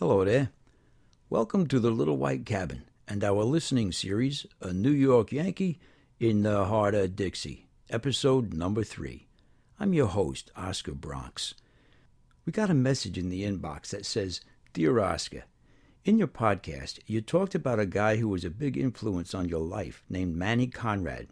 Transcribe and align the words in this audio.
Hello 0.00 0.24
there. 0.24 0.50
Welcome 1.30 1.68
to 1.68 1.78
the 1.78 1.92
Little 1.92 2.16
White 2.16 2.44
Cabin 2.44 2.82
and 3.06 3.22
our 3.22 3.44
listening 3.44 3.92
series, 3.92 4.44
A 4.60 4.72
New 4.72 4.90
York 4.90 5.30
Yankee 5.30 5.78
in 6.18 6.42
the 6.42 6.64
Heart 6.64 6.96
of 6.96 7.14
Dixie, 7.14 7.68
episode 7.88 8.52
number 8.52 8.82
three. 8.82 9.28
I'm 9.78 9.92
your 9.92 10.08
host, 10.08 10.50
Oscar 10.56 10.94
Bronx. 10.94 11.54
We 12.44 12.52
got 12.52 12.70
a 12.70 12.74
message 12.74 13.16
in 13.16 13.28
the 13.28 13.44
inbox 13.44 13.90
that 13.90 14.04
says, 14.04 14.40
Dear 14.72 14.98
Oscar, 14.98 15.44
in 16.04 16.18
your 16.18 16.26
podcast, 16.26 16.98
you 17.06 17.20
talked 17.20 17.54
about 17.54 17.78
a 17.78 17.86
guy 17.86 18.16
who 18.16 18.26
was 18.26 18.44
a 18.44 18.50
big 18.50 18.76
influence 18.76 19.32
on 19.32 19.48
your 19.48 19.62
life 19.62 20.02
named 20.10 20.34
Manny 20.34 20.66
Conrad, 20.66 21.28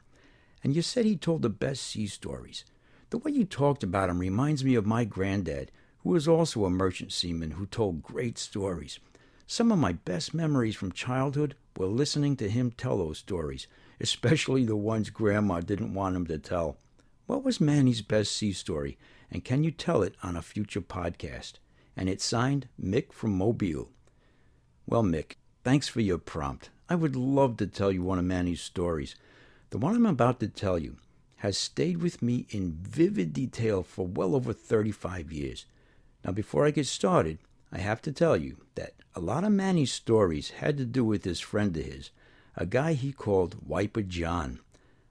and 0.63 0.77
you 0.77 0.83
said 0.83 1.05
he 1.05 1.17
told 1.17 1.43
the 1.43 1.51
best 1.51 1.83
sea 1.83 2.07
stories. 2.07 2.65
The 3.11 3.19
way 3.19 3.33
you 3.33 3.45
talked 3.45 3.83
about 3.83 4.09
him 4.09 4.21
reminds 4.21 4.63
me 4.63 4.77
of 4.77 4.87
my 4.87 5.05
granddad 5.05 5.73
who 6.03 6.11
was 6.11 6.27
also 6.27 6.65
a 6.65 6.71
merchant 6.71 7.13
seaman 7.13 7.53
who 7.53 7.67
told 7.67 8.03
great 8.03 8.39
stories. 8.39 8.99
Some 9.47 9.71
of 9.71 9.79
my 9.79 9.93
best 9.93 10.35
memories 10.35 10.77
from 10.77 10.93
childhood 10.93 11.55
were 11.77 11.87
listening 11.87 12.37
to 12.37 12.49
him 12.49 12.71
tell 12.71 12.99
those 12.99 13.19
stories, 13.19 13.67
especially 14.01 14.65
the 14.65 14.77
ones 14.77 15.11
Grandma 15.11 15.61
didn't 15.61 15.95
want 15.95 16.17
him 16.17 16.27
to 16.27 16.39
tell. 16.39 16.77
What 17.27 17.45
was 17.45 17.61
Manny's 17.61 18.03
best 18.03 18.33
sea 18.33 18.53
story, 18.53 18.99
and 19.31 19.45
can 19.45 19.63
you 19.65 19.71
tell 19.71 20.03
it 20.03 20.17
on 20.23 20.37
a 20.37 20.43
future 20.43 20.81
podcast? 20.81 21.55
And 21.97 22.09
it's 22.09 22.25
signed 22.25 22.69
Mick 22.83 23.13
from 23.13 23.37
Mobile. 23.37 23.91
Well, 24.87 25.03
Mick, 25.03 25.35
thanks 25.63 25.89
for 25.89 26.01
your 26.01 26.19
prompt. 26.19 26.71
I 26.89 26.95
would 26.95 27.15
love 27.17 27.57
to 27.59 27.67
tell 27.67 27.93
you 27.93 28.03
one 28.03 28.19
of 28.19 28.25
Manny's 28.25 28.61
stories. 28.61 29.15
The 29.71 29.79
one 29.79 29.95
I'm 29.95 30.07
about 30.07 30.41
to 30.41 30.49
tell 30.49 30.79
you 30.79 30.97
has 31.37 31.57
stayed 31.57 32.03
with 32.03 32.23
me 32.23 32.47
in 32.51 32.79
vivid 32.83 33.33
detail 33.33 33.83
for 33.83 34.07
well 34.07 34.35
over 34.35 34.53
35 34.53 35.33
years. 35.33 35.67
Now, 36.25 36.33
before 36.33 36.67
I 36.67 36.71
get 36.71 36.87
started, 36.87 37.39
I 37.73 37.79
have 37.79 38.01
to 38.03 38.13
tell 38.13 38.37
you 38.37 38.59
that 38.75 38.95
a 39.15 39.21
lot 39.21 39.45
of 39.45 39.53
Manny's 39.53 39.93
stories 39.93 40.51
had 40.51 40.77
to 40.77 40.85
do 40.85 41.05
with 41.05 41.23
this 41.23 41.41
friend 41.41 41.77
of 41.77 41.85
his, 41.85 42.11
a 42.57 42.67
guy 42.67 42.93
he 42.93 43.13
called 43.13 43.67
Wiper 43.67 44.03
John. 44.03 44.61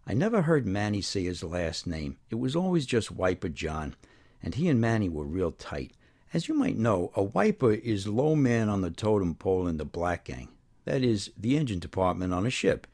I 0.08 0.14
never 0.14 0.44
heard 0.44 0.66
Manny 0.66 1.02
say 1.02 1.24
his 1.24 1.44
last 1.44 1.86
name. 1.86 2.18
It 2.30 2.36
was 2.36 2.56
always 2.56 2.86
just 2.86 3.12
Wiper 3.12 3.50
John, 3.50 3.96
and 4.42 4.56
he 4.56 4.68
and 4.68 4.80
Manny 4.80 5.10
were 5.10 5.26
real 5.26 5.52
tight. 5.52 5.94
As 6.34 6.48
you 6.48 6.54
might 6.54 6.78
know, 6.78 7.12
a 7.14 7.24
wiper 7.24 7.74
is 7.74 8.08
low 8.08 8.36
man 8.36 8.70
on 8.70 8.82
the 8.82 8.90
totem 8.90 9.36
pole 9.36 9.68
in 9.68 9.78
the 9.78 9.86
black 9.86 10.26
gang. 10.26 10.48
That 10.86 11.04
is, 11.04 11.32
the 11.38 11.58
engine 11.58 11.80
department 11.80 12.34
on 12.34 12.46
a 12.46 12.50
ship. 12.50 12.88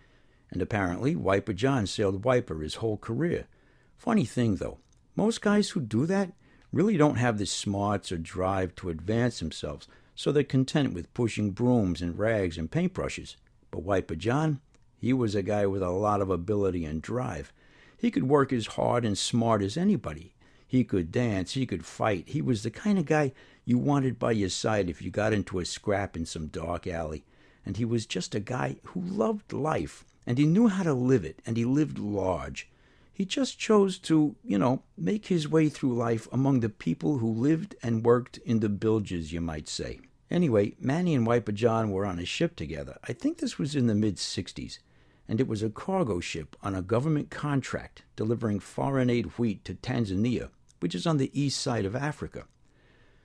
And 0.50 0.62
apparently, 0.62 1.16
Wiper 1.16 1.54
John 1.54 1.86
sailed 1.86 2.26
Wiper 2.26 2.62
his 2.62 2.76
whole 2.76 2.98
career. 2.98 3.46
Funny 3.96 4.26
thing, 4.26 4.56
though, 4.56 4.80
most 5.16 5.42
guys 5.42 5.70
who 5.70 5.82
do 5.82 6.06
that 6.08 6.32
really 6.72 6.98
don't 6.98 7.16
have 7.18 7.38
the 7.38 7.46
smarts 7.46 8.12
or 8.12 8.18
drive 8.18 8.76
to 8.76 8.90
advance 8.90 9.40
themselves, 9.40 9.88
so 10.16 10.32
they're 10.32 10.44
content 10.44 10.94
with 10.94 11.14
pushing 11.14 11.52
brooms 11.52 12.02
and 12.02 12.18
rags 12.18 12.58
and 12.58 12.72
paintbrushes. 12.72 13.36
But 13.72 13.84
Wiper 13.84 14.16
John, 14.16 14.60
he 15.00 15.14
was 15.14 15.36
a 15.36 15.44
guy 15.44 15.66
with 15.66 15.82
a 15.82 15.92
lot 15.92 16.22
of 16.22 16.30
ability 16.30 16.86
and 16.86 17.02
drive. 17.02 17.54
He 17.98 18.12
could 18.12 18.24
work 18.24 18.52
as 18.52 18.68
hard 18.68 19.06
and 19.06 19.18
smart 19.18 19.62
as 19.62 19.78
anybody. 19.78 20.34
He 20.68 20.84
could 20.84 21.12
dance, 21.12 21.54
he 21.54 21.66
could 21.66 21.86
fight. 21.86 22.30
He 22.30 22.42
was 22.42 22.64
the 22.64 22.72
kind 22.72 23.00
of 23.00 23.06
guy 23.06 23.32
you 23.64 23.78
wanted 23.78 24.20
by 24.20 24.34
your 24.34 24.50
side 24.50 24.90
if 24.90 25.02
you 25.02 25.10
got 25.12 25.34
into 25.34 25.60
a 25.60 25.66
scrap 25.66 26.18
in 26.18 26.26
some 26.26 26.48
dark 26.48 26.88
alley. 26.88 27.24
And 27.66 27.78
he 27.78 27.86
was 27.86 28.06
just 28.06 28.36
a 28.36 28.40
guy 28.40 28.78
who 28.84 29.02
loved 29.02 29.54
life, 29.54 30.06
and 30.26 30.38
he 30.38 30.46
knew 30.46 30.68
how 30.68 30.84
to 30.84 30.94
live 30.94 31.24
it, 31.24 31.42
and 31.46 31.58
he 31.58 31.66
lived 31.66 32.00
large. 32.00 32.70
He 33.18 33.26
just 33.26 33.58
chose 33.58 33.98
to, 34.02 34.36
you 34.44 34.60
know, 34.60 34.84
make 34.96 35.26
his 35.26 35.50
way 35.50 35.70
through 35.70 35.96
life 35.96 36.28
among 36.32 36.60
the 36.60 36.70
people 36.70 37.18
who 37.18 37.34
lived 37.34 37.74
and 37.82 38.06
worked 38.06 38.38
in 38.38 38.60
the 38.60 38.70
bilges, 38.70 39.34
you 39.34 39.42
might 39.42 39.68
say. 39.68 40.02
Anyway, 40.30 40.76
Manny 40.80 41.16
and 41.16 41.26
Wiper 41.26 41.52
John 41.52 41.90
were 41.90 42.06
on 42.06 42.20
a 42.20 42.26
ship 42.26 42.56
together. 42.56 43.00
I 43.06 43.14
think 43.14 43.40
this 43.40 43.58
was 43.58 43.76
in 43.76 43.88
the 43.88 43.96
mid 43.96 44.18
60s, 44.18 44.78
and 45.28 45.42
it 45.42 45.48
was 45.48 45.64
a 45.64 45.72
cargo 45.72 46.20
ship 46.20 46.56
on 46.62 46.76
a 46.76 46.84
government 46.84 47.32
contract 47.32 48.04
delivering 48.16 48.60
foreign 48.60 49.10
aid 49.10 49.26
wheat 49.40 49.66
to 49.66 49.74
Tanzania, 49.74 50.50
which 50.80 50.94
is 50.94 51.08
on 51.08 51.18
the 51.18 51.32
east 51.34 51.60
side 51.60 51.86
of 51.86 51.96
Africa. 51.96 52.46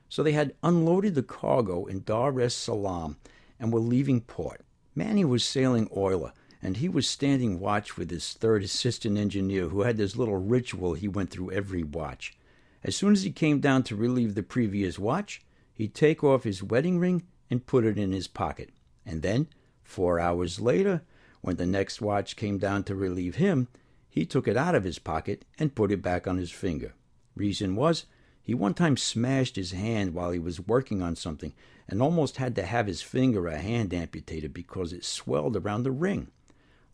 So 0.09 0.23
they 0.23 0.33
had 0.33 0.55
unloaded 0.63 1.15
the 1.15 1.23
cargo 1.23 1.85
in 1.85 2.05
Dar 2.05 2.41
es 2.41 2.55
Salaam 2.55 3.19
and 3.61 3.71
were 3.71 3.79
leaving 3.79 4.23
port. 4.23 4.65
Manny 4.95 5.27
was 5.27 5.45
sailing 5.45 5.91
oiler, 5.95 6.33
and 6.63 6.77
he 6.77 6.89
was 6.89 7.09
standing 7.09 7.59
watch 7.59 7.97
with 7.97 8.11
his 8.11 8.33
third 8.35 8.63
assistant 8.63 9.19
engineer 9.19 9.69
who 9.69 9.83
had 9.83 9.97
this 9.97 10.17
little 10.17 10.37
ritual 10.37 10.95
he 10.95 11.09
went 11.09 11.31
through 11.31 11.51
every 11.51 11.83
watch. 11.83 12.37
As 12.85 12.95
soon 12.95 13.13
as 13.13 13.25
he 13.25 13.33
came 13.33 13.59
down 13.59 13.83
to 13.85 13.97
relieve 13.97 14.35
the 14.35 14.43
previous 14.43 14.99
watch, 14.99 15.43
he'd 15.75 15.95
take 15.95 16.23
off 16.23 16.45
his 16.45 16.63
wedding 16.63 16.99
ring 16.99 17.25
and 17.51 17.67
put 17.67 17.85
it 17.85 17.99
in 17.99 18.13
his 18.13 18.29
pocket. 18.29 18.71
And 19.05 19.23
then, 19.23 19.49
four 19.83 20.21
hours 20.21 20.61
later, 20.61 21.03
when 21.41 21.57
the 21.57 21.67
next 21.67 22.01
watch 22.01 22.37
came 22.37 22.59
down 22.59 22.85
to 22.85 22.95
relieve 22.95 23.37
him, 23.37 23.67
he 24.09 24.25
took 24.25 24.47
it 24.47 24.57
out 24.57 24.77
of 24.77 24.85
his 24.85 24.99
pocket 24.99 25.45
and 25.59 25.75
put 25.75 25.91
it 25.91 26.03
back 26.03 26.29
on 26.29 26.39
his 26.39 26.53
finger. 26.53 26.95
Reason 27.35 27.75
was, 27.75 28.07
he 28.41 28.55
one 28.55 28.75
time 28.75 28.97
smashed 28.97 29.57
his 29.57 29.73
hand 29.73 30.15
while 30.15 30.31
he 30.31 30.39
was 30.39 30.67
working 30.67 31.03
on 31.03 31.17
something 31.17 31.53
and 31.89 32.01
almost 32.01 32.37
had 32.37 32.55
to 32.57 32.63
have 32.65 32.87
his 32.87 33.03
finger 33.03 33.49
or 33.49 33.57
hand 33.57 33.93
amputated 33.93 34.53
because 34.53 34.93
it 34.93 35.05
swelled 35.05 35.57
around 35.57 35.83
the 35.83 35.91
ring. 35.91 36.29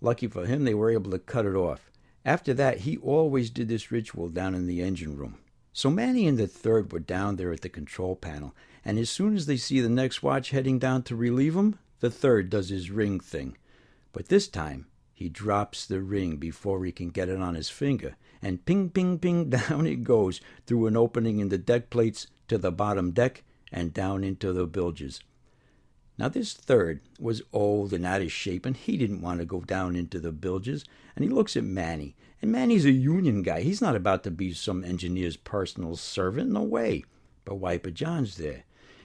Lucky 0.00 0.26
for 0.28 0.46
him, 0.46 0.64
they 0.64 0.74
were 0.74 0.90
able 0.90 1.10
to 1.10 1.18
cut 1.18 1.46
it 1.46 1.54
off. 1.54 1.90
After 2.24 2.54
that, 2.54 2.80
he 2.80 2.96
always 2.98 3.50
did 3.50 3.68
this 3.68 3.90
ritual 3.90 4.28
down 4.28 4.54
in 4.54 4.66
the 4.66 4.82
engine 4.82 5.16
room. 5.16 5.38
So 5.72 5.90
Manny 5.90 6.26
and 6.26 6.38
the 6.38 6.46
third 6.46 6.92
were 6.92 6.98
down 6.98 7.36
there 7.36 7.52
at 7.52 7.60
the 7.60 7.68
control 7.68 8.16
panel, 8.16 8.54
and 8.84 8.98
as 8.98 9.10
soon 9.10 9.36
as 9.36 9.46
they 9.46 9.56
see 9.56 9.80
the 9.80 9.88
next 9.88 10.22
watch 10.22 10.50
heading 10.50 10.78
down 10.78 11.02
to 11.04 11.16
relieve 11.16 11.54
him, 11.54 11.78
the 12.00 12.10
third 12.10 12.50
does 12.50 12.68
his 12.68 12.90
ring 12.90 13.20
thing. 13.20 13.56
But 14.12 14.28
this 14.28 14.48
time, 14.48 14.86
he 15.12 15.28
drops 15.28 15.86
the 15.86 16.00
ring 16.00 16.36
before 16.36 16.84
he 16.84 16.92
can 16.92 17.10
get 17.10 17.28
it 17.28 17.40
on 17.40 17.54
his 17.54 17.70
finger, 17.70 18.16
and 18.40 18.64
ping, 18.64 18.90
ping, 18.90 19.18
ping, 19.18 19.50
down 19.50 19.86
it 19.86 20.04
goes 20.04 20.40
through 20.66 20.86
an 20.86 20.96
opening 20.96 21.38
in 21.38 21.48
the 21.48 21.58
deck 21.58 21.90
plates 21.90 22.26
to 22.48 22.58
the 22.58 22.72
bottom 22.72 23.10
deck 23.10 23.42
and 23.72 23.92
down 23.92 24.24
into 24.24 24.52
the 24.52 24.66
bilges. 24.66 25.20
Now, 26.18 26.28
this 26.28 26.52
third 26.52 27.00
was 27.20 27.42
old 27.52 27.92
and 27.92 28.04
out 28.04 28.22
of 28.22 28.32
shape, 28.32 28.66
and 28.66 28.76
he 28.76 28.96
didn't 28.96 29.22
want 29.22 29.38
to 29.38 29.46
go 29.46 29.60
down 29.60 29.94
into 29.94 30.18
the 30.18 30.32
bilges. 30.32 30.84
And 31.14 31.24
he 31.24 31.30
looks 31.30 31.56
at 31.56 31.62
Manny, 31.62 32.16
and 32.42 32.50
Manny's 32.50 32.84
a 32.84 32.90
union 32.90 33.42
guy. 33.42 33.60
He's 33.60 33.80
not 33.80 33.94
about 33.94 34.24
to 34.24 34.30
be 34.32 34.52
some 34.52 34.82
engineer's 34.82 35.36
personal 35.36 35.94
servant, 35.94 36.50
no 36.50 36.62
way. 36.62 37.04
But 37.44 37.56
Wiper 37.56 37.90
John's 37.90 38.36
there. 38.36 38.64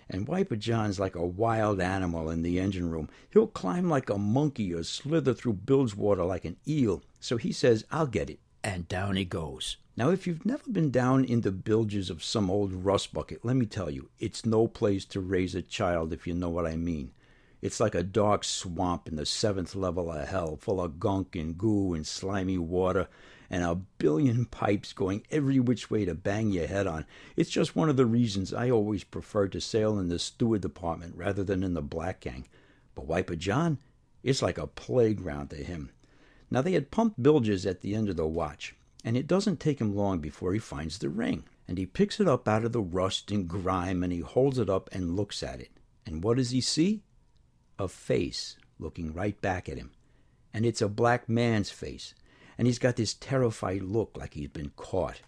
And 0.10 0.28
Wiper 0.28 0.56
John's 0.56 1.00
like 1.00 1.16
a 1.16 1.26
wild 1.26 1.80
animal 1.80 2.30
in 2.30 2.42
the 2.42 2.60
engine 2.60 2.90
room. 2.90 3.10
He'll 3.30 3.48
climb 3.48 3.90
like 3.90 4.10
a 4.10 4.18
monkey 4.18 4.74
or 4.74 4.84
slither 4.84 5.34
through 5.34 5.54
bilge 5.54 5.96
water 5.96 6.24
like 6.26 6.46
an 6.46 6.58
eel. 6.68 7.04
So 7.20 7.38
he 7.38 7.52
says, 7.52 7.86
I'll 7.92 8.08
get 8.08 8.30
it. 8.30 8.40
And 8.64 8.88
down 8.88 9.18
he 9.18 9.26
goes. 9.26 9.78
Now, 9.96 10.10
if 10.10 10.26
you've 10.26 10.46
never 10.46 10.64
been 10.72 10.90
down 10.90 11.26
in 11.26 11.42
the 11.42 11.52
bilges 11.52 12.10
of 12.10 12.24
some 12.24 12.50
old 12.50 12.74
rust 12.74 13.14
bucket, 13.14 13.44
let 13.44 13.56
me 13.56 13.66
tell 13.66 13.92
you, 13.92 14.10
it's 14.20 14.46
no 14.46 14.68
place 14.68 15.06
to 15.06 15.20
raise 15.20 15.54
a 15.54 15.62
child 15.62 16.14
if 16.14 16.26
you 16.26 16.34
know 16.34 16.50
what 16.50 16.66
I 16.66 16.76
mean. 16.76 17.12
It's 17.62 17.80
like 17.80 17.94
a 17.94 18.04
dark 18.04 18.44
swamp 18.44 19.08
in 19.08 19.16
the 19.16 19.26
seventh 19.26 19.76
level 19.76 20.12
of 20.12 20.28
hell, 20.28 20.58
full 20.58 20.82
of 20.82 21.00
gunk 21.00 21.36
and 21.36 21.58
goo 21.58 21.94
and 21.94 22.06
slimy 22.08 22.58
water, 22.58 23.08
and 23.50 23.64
a 23.64 23.76
billion 23.76 24.46
pipes 24.46 24.94
going 24.94 25.24
every 25.30 25.60
which 25.60 25.92
way 25.92 26.06
to 26.06 26.16
bang 26.16 26.52
your 26.52 26.68
head 26.68 26.88
on. 26.88 27.06
It's 27.36 27.52
just 27.52 27.76
one 27.76 27.90
of 27.90 27.98
the 27.98 28.06
reasons 28.06 28.54
I 28.54 28.70
always 28.72 29.04
prefer 29.04 29.48
to 29.50 29.62
sail 29.62 30.00
in 30.00 30.10
the 30.10 30.20
steward 30.20 30.62
department 30.62 31.16
rather 31.16 31.44
than 31.44 31.64
in 31.64 31.74
the 31.74 31.82
black 31.82 32.22
gang. 32.22 32.48
But 32.96 33.06
Wiper 33.06 33.36
John, 33.36 33.78
it's 34.24 34.42
like 34.42 34.58
a 34.58 34.68
playground 34.68 35.52
to 35.52 35.58
him. 35.58 35.92
Now, 36.54 36.62
they 36.62 36.74
had 36.74 36.92
pumped 36.92 37.24
bilges 37.24 37.66
at 37.66 37.82
the 37.82 37.96
end 37.96 38.10
of 38.10 38.16
the 38.16 38.28
watch 38.28 38.76
and 39.04 39.18
it 39.18 39.26
doesn't 39.26 39.60
take 39.60 39.82
him 39.82 39.96
long 39.96 40.20
before 40.20 40.54
he 40.54 40.60
finds 40.60 41.00
the 41.00 41.10
ring. 41.10 41.46
And 41.68 41.80
he 41.80 41.88
picks 41.88 42.20
it 42.20 42.28
up 42.28 42.48
out 42.48 42.64
of 42.64 42.74
the 42.74 42.82
rust 42.82 43.32
and 43.32 43.48
grime 43.48 44.04
and 44.04 44.14
he 44.14 44.20
holds 44.20 44.60
it 44.60 44.70
up 44.70 44.88
and 44.92 45.16
looks 45.16 45.42
at 45.42 45.60
it. 45.60 45.72
And 46.06 46.24
what 46.24 46.38
does 46.38 46.52
he 46.52 46.62
see? 46.62 47.02
A 47.80 47.88
face 47.88 48.56
looking 48.78 49.16
right 49.16 49.42
back 49.42 49.68
at 49.68 49.78
him. 49.78 49.94
And 50.54 50.64
it's 50.64 50.82
a 50.82 50.88
black 50.88 51.28
man's 51.28 51.72
face. 51.72 52.14
And 52.56 52.68
he's 52.68 52.78
got 52.78 52.98
this 52.98 53.16
terrified 53.16 53.82
look 53.82 54.16
like 54.16 54.36
he's 54.36 54.50
been 54.50 54.74
caught. 54.76 55.22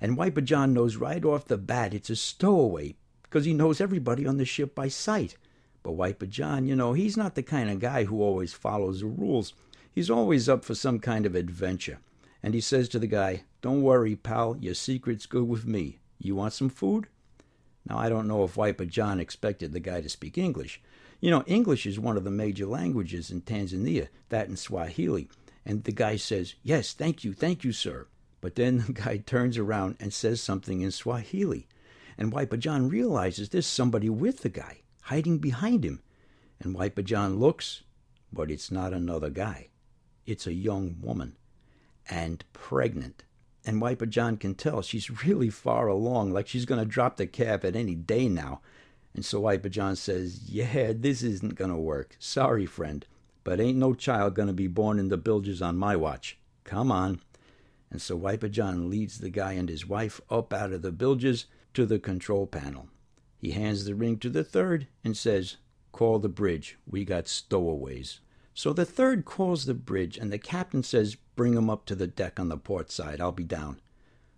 And 0.00 0.16
Wiper 0.16 0.40
John 0.40 0.74
knows 0.74 0.96
right 0.96 1.24
off 1.24 1.44
the 1.44 1.58
bat 1.58 1.94
it's 1.94 2.10
a 2.10 2.16
stowaway 2.16 2.96
because 3.22 3.44
he 3.44 3.54
knows 3.54 3.80
everybody 3.80 4.26
on 4.26 4.36
the 4.36 4.44
ship 4.44 4.74
by 4.74 4.88
sight. 4.88 5.36
But 5.84 5.92
Wiper 5.92 6.26
John, 6.26 6.66
you 6.66 6.74
know, 6.74 6.92
he's 6.92 7.16
not 7.16 7.36
the 7.36 7.44
kind 7.44 7.70
of 7.70 7.78
guy 7.78 8.02
who 8.02 8.20
always 8.20 8.52
follows 8.52 8.98
the 8.98 9.06
rules. 9.06 9.54
He's 9.94 10.10
always 10.10 10.48
up 10.48 10.64
for 10.64 10.74
some 10.74 10.98
kind 10.98 11.26
of 11.26 11.34
adventure 11.34 11.98
and 12.42 12.54
he 12.54 12.60
says 12.60 12.88
to 12.88 12.98
the 12.98 13.06
guy, 13.06 13.44
Don't 13.60 13.82
worry, 13.82 14.16
pal, 14.16 14.56
your 14.56 14.74
secret's 14.74 15.26
good 15.26 15.46
with 15.46 15.64
me. 15.64 15.98
You 16.18 16.34
want 16.34 16.52
some 16.52 16.68
food? 16.68 17.06
Now, 17.88 17.98
I 17.98 18.08
don't 18.08 18.28
know 18.28 18.44
if 18.44 18.56
Wiper 18.56 18.84
John 18.84 19.20
expected 19.20 19.72
the 19.72 19.80
guy 19.80 20.00
to 20.00 20.08
speak 20.08 20.36
English. 20.38 20.80
You 21.20 21.30
know, 21.30 21.44
English 21.46 21.86
is 21.86 22.00
one 22.00 22.16
of 22.16 22.24
the 22.24 22.30
major 22.30 22.66
languages 22.66 23.30
in 23.30 23.42
Tanzania, 23.42 24.08
that 24.28 24.48
and 24.48 24.58
Swahili. 24.58 25.28
And 25.64 25.84
the 25.84 25.92
guy 25.92 26.16
says, 26.16 26.54
Yes, 26.62 26.92
thank 26.92 27.22
you, 27.22 27.32
thank 27.32 27.62
you, 27.62 27.72
sir. 27.72 28.06
But 28.40 28.56
then 28.56 28.78
the 28.86 28.92
guy 28.92 29.16
turns 29.26 29.56
around 29.56 29.96
and 30.00 30.12
says 30.12 30.40
something 30.40 30.80
in 30.80 30.90
Swahili. 30.90 31.68
And 32.18 32.32
Wiper 32.32 32.56
John 32.56 32.88
realizes 32.88 33.48
there's 33.48 33.66
somebody 33.66 34.08
with 34.08 34.40
the 34.40 34.48
guy. 34.48 34.80
hiding 35.02 35.38
behind 35.38 35.84
him. 35.84 36.00
And 36.60 36.74
Wiper 36.74 37.02
John 37.02 37.38
looks, 37.38 37.82
but 38.32 38.50
it's 38.50 38.70
not 38.70 38.92
another 38.92 39.30
guy. 39.30 39.68
It's 40.26 40.46
a 40.46 40.52
young 40.52 40.96
woman 41.00 41.36
and 42.08 42.44
pregnant. 42.52 43.24
And 43.64 43.80
Wiper 43.80 44.06
John 44.06 44.36
can 44.36 44.54
tell 44.54 44.82
she's 44.82 45.24
really 45.24 45.50
far 45.50 45.86
along, 45.86 46.32
like 46.32 46.48
she's 46.48 46.64
going 46.64 46.80
to 46.80 46.86
drop 46.86 47.16
the 47.16 47.26
calf 47.26 47.64
at 47.64 47.76
any 47.76 47.94
day 47.94 48.28
now. 48.28 48.60
And 49.14 49.24
so 49.24 49.40
Wiper 49.40 49.68
John 49.68 49.96
says, 49.96 50.48
Yeah, 50.48 50.92
this 50.94 51.22
isn't 51.22 51.54
going 51.54 51.70
to 51.70 51.76
work. 51.76 52.16
Sorry, 52.18 52.66
friend, 52.66 53.06
but 53.44 53.60
ain't 53.60 53.78
no 53.78 53.94
child 53.94 54.34
going 54.34 54.48
to 54.48 54.54
be 54.54 54.66
born 54.66 54.98
in 54.98 55.08
the 55.08 55.16
bilges 55.16 55.62
on 55.62 55.76
my 55.76 55.96
watch. 55.96 56.38
Come 56.64 56.90
on. 56.90 57.20
And 57.90 58.00
so 58.00 58.16
Wiper 58.16 58.48
John 58.48 58.88
leads 58.88 59.18
the 59.18 59.30
guy 59.30 59.52
and 59.52 59.68
his 59.68 59.86
wife 59.86 60.20
up 60.30 60.52
out 60.52 60.72
of 60.72 60.82
the 60.82 60.92
bilges 60.92 61.44
to 61.74 61.84
the 61.84 61.98
control 61.98 62.46
panel. 62.46 62.88
He 63.36 63.50
hands 63.50 63.84
the 63.84 63.94
ring 63.94 64.18
to 64.18 64.30
the 64.30 64.44
third 64.44 64.86
and 65.04 65.16
says, 65.16 65.56
Call 65.92 66.18
the 66.18 66.28
bridge. 66.28 66.78
We 66.86 67.04
got 67.04 67.28
stowaways. 67.28 68.20
So 68.54 68.72
the 68.72 68.84
third 68.84 69.24
calls 69.24 69.64
the 69.64 69.74
bridge, 69.74 70.18
and 70.18 70.30
the 70.30 70.38
captain 70.38 70.82
says, 70.82 71.16
Bring 71.36 71.54
him 71.54 71.70
up 71.70 71.86
to 71.86 71.94
the 71.94 72.06
deck 72.06 72.38
on 72.38 72.48
the 72.48 72.58
port 72.58 72.90
side. 72.90 73.20
I'll 73.20 73.32
be 73.32 73.44
down. 73.44 73.80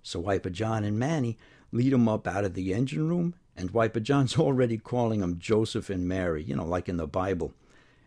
So 0.03 0.21
Wiper 0.21 0.51
John 0.51 0.85
and 0.85 0.99
Manny 0.99 1.37
lead 1.73 1.93
him 1.93 2.09
up 2.09 2.29
out 2.29 2.45
of 2.45 2.55
the 2.55 2.73
engine 2.73 3.09
room, 3.09 3.35
and 3.57 3.73
Wiper 3.73 4.01
John's 4.01 4.37
already 4.39 4.79
calling 4.79 5.21
them 5.21 5.39
Joseph 5.39 5.91
and 5.91 6.07
Mary, 6.07 6.45
you 6.45 6.55
know, 6.55 6.65
like 6.65 6.89
in 6.89 6.97
the 6.97 7.07
Bible. 7.07 7.53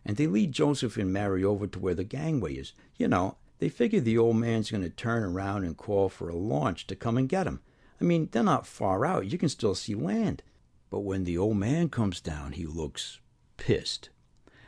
And 0.05 0.15
they 0.15 0.27
lead 0.27 0.53
Joseph 0.53 0.95
and 0.95 1.11
Mary 1.11 1.43
over 1.43 1.67
to 1.67 1.79
where 1.79 1.95
the 1.95 2.05
gangway 2.05 2.53
is. 2.53 2.71
You 2.95 3.09
know, 3.09 3.35
they 3.59 3.67
figure 3.67 3.99
the 3.99 4.17
old 4.17 4.37
man's 4.37 4.71
going 4.71 4.83
to 4.83 4.89
turn 4.89 5.23
around 5.23 5.65
and 5.65 5.75
call 5.75 6.07
for 6.07 6.29
a 6.29 6.35
launch 6.35 6.87
to 6.87 6.95
come 6.95 7.17
and 7.17 7.27
get 7.27 7.47
him. 7.47 7.59
I 7.99 8.05
mean, 8.05 8.29
they're 8.31 8.43
not 8.43 8.67
far 8.67 9.05
out. 9.05 9.29
You 9.29 9.37
can 9.37 9.49
still 9.49 9.75
see 9.75 9.95
land. 9.95 10.43
But 10.89 10.99
when 10.99 11.25
the 11.25 11.37
old 11.37 11.57
man 11.57 11.89
comes 11.89 12.21
down, 12.21 12.53
he 12.53 12.65
looks 12.65 13.19
pissed. 13.57 14.09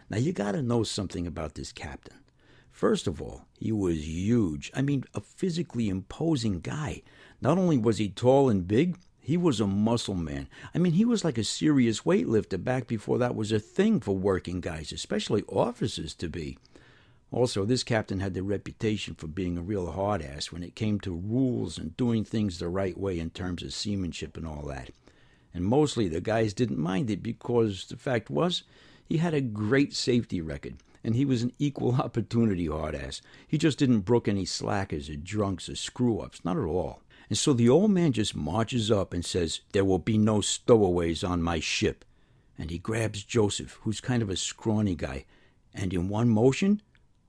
Now, 0.09 0.17
you 0.17 0.33
got 0.33 0.53
to 0.53 0.61
know 0.61 0.83
something 0.83 1.27
about 1.27 1.55
this 1.55 1.71
captain. 1.71 2.17
First 2.71 3.07
of 3.07 3.21
all, 3.21 3.45
he 3.59 3.71
was 3.71 4.07
huge. 4.07 4.71
I 4.73 4.81
mean, 4.81 5.03
a 5.13 5.21
physically 5.21 5.89
imposing 5.89 6.61
guy. 6.61 7.03
Not 7.41 7.57
only 7.57 7.77
was 7.77 7.97
he 7.97 8.09
tall 8.09 8.49
and 8.49 8.67
big, 8.67 8.97
he 9.19 9.37
was 9.37 9.59
a 9.59 9.67
muscle 9.67 10.15
man. 10.15 10.47
I 10.73 10.79
mean, 10.79 10.93
he 10.93 11.05
was 11.05 11.23
like 11.23 11.37
a 11.37 11.43
serious 11.43 12.01
weightlifter 12.01 12.63
back 12.63 12.87
before 12.87 13.17
that 13.19 13.35
was 13.35 13.51
a 13.51 13.59
thing 13.59 13.99
for 13.99 14.15
working 14.15 14.61
guys, 14.61 14.91
especially 14.91 15.43
officers, 15.43 16.15
to 16.15 16.29
be. 16.29 16.57
Also, 17.31 17.63
this 17.63 17.83
captain 17.83 18.21
had 18.21 18.33
the 18.33 18.41
reputation 18.41 19.13
for 19.13 19.27
being 19.27 19.57
a 19.57 19.61
real 19.61 19.91
hard 19.91 20.23
ass 20.23 20.51
when 20.51 20.63
it 20.63 20.75
came 20.75 20.99
to 21.01 21.11
rules 21.11 21.77
and 21.77 21.95
doing 21.95 22.25
things 22.25 22.57
the 22.57 22.67
right 22.67 22.97
way 22.97 23.19
in 23.19 23.29
terms 23.29 23.61
of 23.61 23.71
seamanship 23.71 24.35
and 24.35 24.47
all 24.47 24.65
that. 24.65 24.89
And 25.53 25.63
mostly 25.63 26.07
the 26.07 26.21
guys 26.21 26.53
didn't 26.53 26.79
mind 26.79 27.11
it 27.11 27.21
because 27.21 27.85
the 27.85 27.97
fact 27.97 28.31
was 28.31 28.63
he 29.09 29.17
had 29.17 29.33
a 29.33 29.41
great 29.41 29.93
safety 29.93 30.39
record 30.39 30.77
and 31.03 31.15
he 31.15 31.25
was 31.25 31.41
an 31.41 31.51
equal 31.57 31.95
opportunity 32.01 32.67
hard 32.67 32.95
ass. 32.95 33.21
He 33.47 33.57
just 33.57 33.79
didn't 33.79 34.01
brook 34.01 34.27
any 34.27 34.45
slackers 34.45 35.09
or 35.09 35.15
drunks 35.15 35.67
or 35.67 35.75
screw 35.75 36.19
ups, 36.19 36.45
not 36.45 36.57
at 36.57 36.63
all. 36.63 37.01
And 37.29 37.37
so 37.37 37.53
the 37.53 37.69
old 37.69 37.91
man 37.91 38.11
just 38.11 38.35
marches 38.35 38.89
up 38.91 39.13
and 39.13 39.23
says, 39.25 39.61
There 39.71 39.85
will 39.85 39.99
be 39.99 40.17
no 40.17 40.41
stowaways 40.41 41.23
on 41.23 41.41
my 41.41 41.59
ship. 41.59 42.05
And 42.57 42.71
he 42.71 42.77
grabs 42.77 43.23
Joseph, 43.23 43.79
who's 43.81 44.01
kind 44.01 44.21
of 44.21 44.29
a 44.29 44.35
scrawny 44.35 44.95
guy, 44.95 45.25
and 45.73 45.93
in 45.93 46.09
one 46.09 46.29
motion 46.29 46.81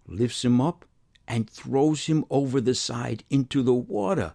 lifts 0.07 0.45
him 0.45 0.61
up 0.61 0.85
and 1.29 1.49
throws 1.49 2.07
him 2.07 2.25
over 2.31 2.61
the 2.61 2.75
side 2.75 3.25
into 3.31 3.63
the 3.63 3.75
water. 3.75 4.35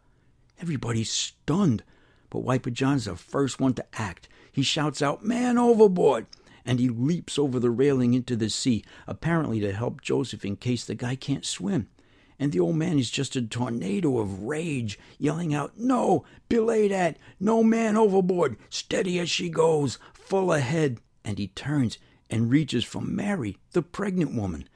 Everybody's 0.61 1.11
stunned, 1.11 1.83
but 2.29 2.39
Wiper 2.39 2.69
John's 2.69 3.05
the 3.05 3.15
first 3.15 3.59
one 3.59 3.73
to 3.73 3.85
act. 3.93 4.29
He 4.51 4.61
shouts 4.63 5.01
out, 5.01 5.25
Man 5.25 5.57
overboard! 5.57 6.27
And 6.65 6.79
he 6.79 6.89
leaps 6.89 7.37
over 7.37 7.59
the 7.59 7.69
railing 7.69 8.13
into 8.13 8.35
the 8.35 8.49
sea, 8.49 8.83
apparently 9.07 9.59
to 9.59 9.71
help 9.71 10.01
Joseph 10.01 10.43
in 10.43 10.55
case 10.55 10.83
the 10.83 10.95
guy 10.95 11.15
can't 11.15 11.45
swim. 11.45 11.87
And 12.37 12.51
the 12.51 12.59
old 12.59 12.75
man 12.75 12.99
is 12.99 13.09
just 13.09 13.35
a 13.35 13.41
tornado 13.41 14.17
of 14.17 14.43
rage, 14.43 14.99
yelling 15.17 15.53
out, 15.53 15.77
No, 15.77 16.25
belay 16.49 16.87
that! 16.89 17.17
No 17.39 17.63
man 17.63 17.95
overboard! 17.95 18.57
Steady 18.69 19.19
as 19.19 19.29
she 19.29 19.49
goes! 19.49 19.99
Full 20.13 20.51
ahead! 20.51 20.99
And 21.23 21.37
he 21.37 21.47
turns 21.47 21.97
and 22.29 22.49
reaches 22.49 22.83
for 22.83 23.01
Mary, 23.01 23.57
the 23.71 23.81
pregnant 23.81 24.35
woman. 24.35 24.67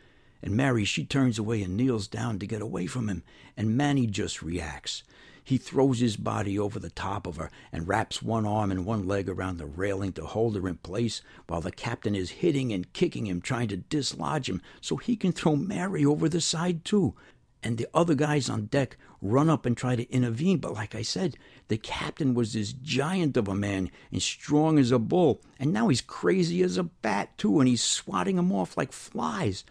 And 0.42 0.56
Mary, 0.56 0.86
she 0.86 1.04
turns 1.04 1.38
away 1.38 1.62
and 1.62 1.76
kneels 1.76 2.08
down 2.08 2.40
to 2.40 2.48
get 2.48 2.62
away 2.62 2.86
from 2.86 3.10
him, 3.10 3.24
and 3.58 3.76
Manny 3.76 4.08
just 4.08 4.42
reacts. 4.42 5.04
He 5.50 5.58
throws 5.58 5.98
his 5.98 6.16
body 6.16 6.60
over 6.60 6.78
the 6.78 6.92
top 6.92 7.26
of 7.26 7.38
her 7.38 7.50
and 7.72 7.88
wraps 7.88 8.22
one 8.22 8.46
arm 8.46 8.70
and 8.70 8.86
one 8.86 9.08
leg 9.08 9.28
around 9.28 9.58
the 9.58 9.66
railing 9.66 10.14
to 10.14 10.24
hold 10.24 10.56
her 10.56 10.68
in 10.68 10.76
place 10.76 11.24
while 11.48 11.60
the 11.60 11.72
captain 11.72 12.14
is 12.14 12.30
hitting 12.30 12.72
and 12.72 12.94
kicking 12.94 13.26
him, 13.26 13.42
trying 13.42 13.68
to 13.70 13.78
dislodge 13.78 14.48
him 14.48 14.62
so 14.80 14.98
he 14.98 15.16
can 15.16 15.32
throw 15.32 15.56
Mary 15.56 16.06
over 16.06 16.30
the 16.30 16.40
side 16.40 16.86
too. 16.86 17.16
And 17.64 17.80
the 17.80 17.88
other 17.96 18.14
guys 18.14 18.48
on 18.48 18.68
deck 18.68 18.96
run 19.24 19.50
up 19.50 19.66
and 19.66 19.76
try 19.76 19.96
to 19.96 20.08
intervene, 20.12 20.60
but 20.60 20.76
like 20.76 20.94
I 20.94 21.02
said, 21.02 21.36
the 21.68 21.80
captain 21.80 22.36
was 22.36 22.54
this 22.54 22.72
giant 22.72 23.36
of 23.36 23.48
a 23.48 23.56
man 23.56 23.90
and 24.12 24.22
strong 24.22 24.78
as 24.78 24.92
a 24.92 25.00
bull, 25.00 25.42
and 25.58 25.74
now 25.74 25.88
he's 25.88 26.00
crazy 26.02 26.62
as 26.62 26.78
a 26.78 26.84
bat 26.84 27.36
too, 27.40 27.60
and 27.60 27.68
he's 27.68 27.82
swatting 27.82 28.36
them 28.36 28.52
off 28.52 28.78
like 28.78 28.92
flies. 28.92 29.64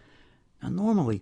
Now, 0.61 0.67
normally, 0.67 1.21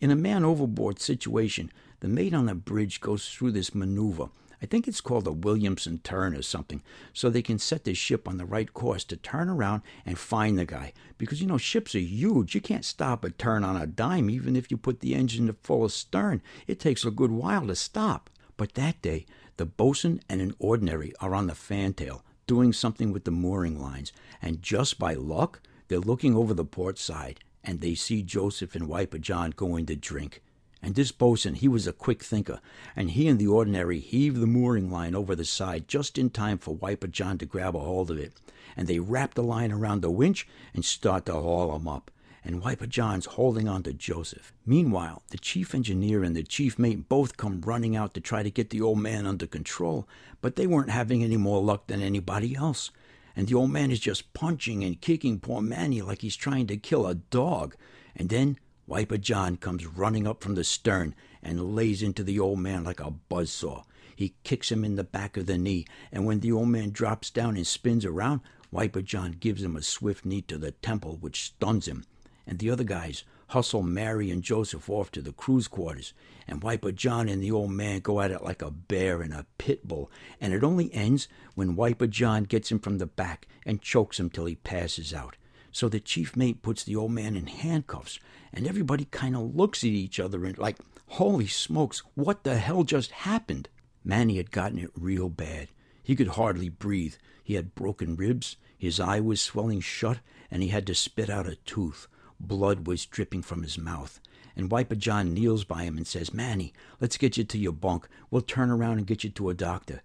in 0.00 0.10
a 0.10 0.16
man 0.16 0.46
overboard 0.46 0.98
situation, 0.98 1.70
the 2.00 2.08
mate 2.08 2.34
on 2.34 2.46
the 2.46 2.54
bridge 2.54 3.00
goes 3.00 3.28
through 3.28 3.52
this 3.52 3.74
maneuver. 3.74 4.28
I 4.60 4.66
think 4.66 4.88
it's 4.88 5.00
called 5.00 5.26
a 5.26 5.32
Williamson 5.32 5.98
turn 5.98 6.34
or 6.34 6.42
something, 6.42 6.82
so 7.12 7.30
they 7.30 7.42
can 7.42 7.58
set 7.58 7.84
the 7.84 7.94
ship 7.94 8.26
on 8.26 8.38
the 8.38 8.44
right 8.44 8.72
course 8.72 9.04
to 9.04 9.16
turn 9.16 9.48
around 9.48 9.82
and 10.04 10.18
find 10.18 10.58
the 10.58 10.64
guy. 10.64 10.92
Because, 11.16 11.40
you 11.40 11.46
know, 11.46 11.58
ships 11.58 11.94
are 11.94 12.00
huge. 12.00 12.54
You 12.54 12.60
can't 12.60 12.84
stop 12.84 13.24
a 13.24 13.30
turn 13.30 13.62
on 13.62 13.76
a 13.76 13.86
dime, 13.86 14.28
even 14.28 14.56
if 14.56 14.70
you 14.70 14.76
put 14.76 15.00
the 15.00 15.14
engine 15.14 15.46
to 15.46 15.52
full 15.52 15.84
astern. 15.84 16.42
It 16.66 16.80
takes 16.80 17.04
a 17.04 17.12
good 17.12 17.30
while 17.30 17.68
to 17.68 17.76
stop. 17.76 18.30
But 18.56 18.74
that 18.74 19.00
day, 19.00 19.26
the 19.58 19.66
bosun 19.66 20.20
and 20.28 20.40
an 20.40 20.54
ordinary 20.58 21.12
are 21.20 21.34
on 21.34 21.46
the 21.46 21.54
fantail, 21.54 22.24
doing 22.48 22.72
something 22.72 23.12
with 23.12 23.24
the 23.24 23.30
mooring 23.30 23.80
lines, 23.80 24.12
and 24.42 24.62
just 24.62 24.98
by 24.98 25.14
luck, 25.14 25.60
they're 25.86 26.00
looking 26.00 26.36
over 26.36 26.54
the 26.54 26.64
port 26.64 26.98
side, 26.98 27.40
and 27.62 27.80
they 27.80 27.94
see 27.94 28.22
Joseph 28.22 28.74
and 28.74 28.88
Wiper 28.88 29.18
John 29.18 29.52
going 29.54 29.86
to 29.86 29.96
drink. 29.96 30.42
And 30.80 30.94
this 30.94 31.10
boatswain, 31.12 31.54
he 31.54 31.68
was 31.68 31.86
a 31.86 31.92
quick 31.92 32.22
thinker, 32.22 32.60
and 32.94 33.10
he 33.10 33.26
and 33.26 33.38
the 33.38 33.48
ordinary 33.48 33.98
heaved 33.98 34.40
the 34.40 34.46
mooring 34.46 34.90
line 34.90 35.14
over 35.14 35.34
the 35.34 35.44
side 35.44 35.88
just 35.88 36.18
in 36.18 36.30
time 36.30 36.58
for 36.58 36.76
Wiper 36.76 37.08
John 37.08 37.36
to 37.38 37.46
grab 37.46 37.74
a 37.74 37.80
hold 37.80 38.10
of 38.10 38.18
it. 38.18 38.34
And 38.76 38.86
they 38.86 39.00
wrapped 39.00 39.34
the 39.34 39.42
line 39.42 39.72
around 39.72 40.02
the 40.02 40.10
winch 40.10 40.46
and 40.72 40.84
start 40.84 41.26
to 41.26 41.32
haul 41.32 41.74
him 41.74 41.88
up. 41.88 42.10
And 42.44 42.62
Wiper 42.62 42.86
John's 42.86 43.26
holding 43.26 43.68
on 43.68 43.82
to 43.82 43.92
Joseph. 43.92 44.52
Meanwhile, 44.64 45.22
the 45.30 45.38
chief 45.38 45.74
engineer 45.74 46.22
and 46.22 46.36
the 46.36 46.44
chief 46.44 46.78
mate 46.78 47.08
both 47.08 47.36
come 47.36 47.60
running 47.60 47.96
out 47.96 48.14
to 48.14 48.20
try 48.20 48.44
to 48.44 48.50
get 48.50 48.70
the 48.70 48.80
old 48.80 49.00
man 49.00 49.26
under 49.26 49.46
control, 49.46 50.08
but 50.40 50.54
they 50.54 50.66
weren't 50.66 50.90
having 50.90 51.24
any 51.24 51.36
more 51.36 51.60
luck 51.60 51.88
than 51.88 52.00
anybody 52.00 52.54
else. 52.54 52.90
And 53.34 53.48
the 53.48 53.54
old 53.54 53.70
man 53.70 53.90
is 53.90 54.00
just 54.00 54.32
punching 54.32 54.82
and 54.84 55.00
kicking 55.00 55.40
poor 55.40 55.60
Manny 55.60 56.02
like 56.02 56.22
he's 56.22 56.36
trying 56.36 56.68
to 56.68 56.76
kill 56.76 57.06
a 57.06 57.16
dog. 57.16 57.74
And 58.16 58.28
then 58.28 58.58
Wiper 58.88 59.18
John 59.18 59.58
comes 59.58 59.84
running 59.84 60.26
up 60.26 60.42
from 60.42 60.54
the 60.54 60.64
stern 60.64 61.14
and 61.42 61.76
lays 61.76 62.02
into 62.02 62.22
the 62.22 62.40
old 62.40 62.58
man 62.58 62.84
like 62.84 63.00
a 63.00 63.10
buzz 63.10 63.50
saw. 63.50 63.82
He 64.16 64.32
kicks 64.44 64.72
him 64.72 64.82
in 64.82 64.96
the 64.96 65.04
back 65.04 65.36
of 65.36 65.44
the 65.44 65.58
knee, 65.58 65.84
and 66.10 66.24
when 66.24 66.40
the 66.40 66.52
old 66.52 66.70
man 66.70 66.90
drops 66.90 67.28
down 67.28 67.56
and 67.56 67.66
spins 67.66 68.06
around, 68.06 68.40
Wiper 68.70 69.02
John 69.02 69.32
gives 69.32 69.62
him 69.62 69.76
a 69.76 69.82
swift 69.82 70.24
knee 70.24 70.40
to 70.40 70.56
the 70.56 70.70
temple, 70.70 71.18
which 71.20 71.44
stuns 71.44 71.86
him. 71.86 72.06
And 72.46 72.58
the 72.58 72.70
other 72.70 72.82
guys 72.82 73.24
hustle 73.48 73.82
Mary 73.82 74.30
and 74.30 74.42
Joseph 74.42 74.88
off 74.88 75.10
to 75.12 75.20
the 75.20 75.32
crew's 75.34 75.68
quarters, 75.68 76.14
and 76.46 76.62
Wiper 76.62 76.90
John 76.90 77.28
and 77.28 77.42
the 77.42 77.52
old 77.52 77.72
man 77.72 78.00
go 78.00 78.22
at 78.22 78.30
it 78.30 78.42
like 78.42 78.62
a 78.62 78.70
bear 78.70 79.20
and 79.20 79.34
a 79.34 79.44
pit 79.58 79.86
bull, 79.86 80.10
and 80.40 80.54
it 80.54 80.64
only 80.64 80.90
ends 80.94 81.28
when 81.54 81.76
Wiper 81.76 82.06
John 82.06 82.44
gets 82.44 82.72
him 82.72 82.78
from 82.78 82.96
the 82.96 83.06
back 83.06 83.46
and 83.66 83.82
chokes 83.82 84.18
him 84.18 84.30
till 84.30 84.46
he 84.46 84.54
passes 84.54 85.12
out. 85.12 85.36
So 85.78 85.88
the 85.88 86.00
chief 86.00 86.34
mate 86.34 86.60
puts 86.60 86.82
the 86.82 86.96
old 86.96 87.12
man 87.12 87.36
in 87.36 87.46
handcuffs, 87.46 88.18
and 88.52 88.66
everybody 88.66 89.04
kind 89.04 89.36
of 89.36 89.54
looks 89.54 89.84
at 89.84 89.90
each 89.90 90.18
other 90.18 90.44
and 90.44 90.58
like, 90.58 90.76
holy 91.06 91.46
smokes, 91.46 92.02
what 92.16 92.42
the 92.42 92.58
hell 92.58 92.82
just 92.82 93.12
happened? 93.12 93.68
Manny 94.02 94.38
had 94.38 94.50
gotten 94.50 94.80
it 94.80 94.90
real 94.96 95.28
bad. 95.28 95.68
He 96.02 96.16
could 96.16 96.30
hardly 96.30 96.68
breathe. 96.68 97.14
He 97.44 97.54
had 97.54 97.76
broken 97.76 98.16
ribs, 98.16 98.56
his 98.76 98.98
eye 98.98 99.20
was 99.20 99.40
swelling 99.40 99.78
shut, 99.78 100.18
and 100.50 100.64
he 100.64 100.70
had 100.70 100.84
to 100.88 100.96
spit 100.96 101.30
out 101.30 101.46
a 101.46 101.54
tooth. 101.54 102.08
Blood 102.40 102.88
was 102.88 103.06
dripping 103.06 103.42
from 103.42 103.62
his 103.62 103.78
mouth. 103.78 104.18
And 104.56 104.72
Wiper 104.72 104.96
John 104.96 105.32
kneels 105.32 105.62
by 105.62 105.84
him 105.84 105.96
and 105.96 106.08
says, 106.08 106.34
Manny, 106.34 106.72
let's 107.00 107.16
get 107.16 107.36
you 107.36 107.44
to 107.44 107.56
your 107.56 107.70
bunk. 107.70 108.08
We'll 108.32 108.42
turn 108.42 108.70
around 108.70 108.98
and 108.98 109.06
get 109.06 109.22
you 109.22 109.30
to 109.30 109.48
a 109.48 109.54
doctor. 109.54 110.02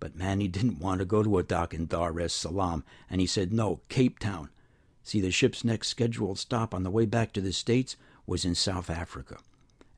But 0.00 0.16
Manny 0.16 0.48
didn't 0.48 0.80
want 0.80 0.98
to 0.98 1.04
go 1.04 1.22
to 1.22 1.38
a 1.38 1.44
dock 1.44 1.72
in 1.72 1.86
Dar 1.86 2.18
es 2.18 2.32
Salaam, 2.32 2.82
and 3.08 3.20
he 3.20 3.26
said, 3.28 3.52
No, 3.52 3.82
Cape 3.88 4.18
Town. 4.18 4.48
See, 5.02 5.20
the 5.20 5.30
ship's 5.30 5.64
next 5.64 5.88
scheduled 5.88 6.38
stop 6.38 6.74
on 6.74 6.82
the 6.82 6.90
way 6.90 7.06
back 7.06 7.32
to 7.32 7.40
the 7.40 7.52
States 7.52 7.96
was 8.26 8.44
in 8.44 8.54
South 8.54 8.88
Africa. 8.88 9.38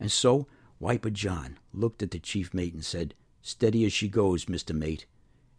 And 0.00 0.10
so 0.10 0.46
Wiper 0.80 1.10
John 1.10 1.58
looked 1.72 2.02
at 2.02 2.10
the 2.10 2.18
chief 2.18 2.52
mate 2.54 2.74
and 2.74 2.84
said, 2.84 3.14
Steady 3.42 3.84
as 3.84 3.92
she 3.92 4.08
goes, 4.08 4.46
Mr. 4.46 4.74
Mate. 4.74 5.06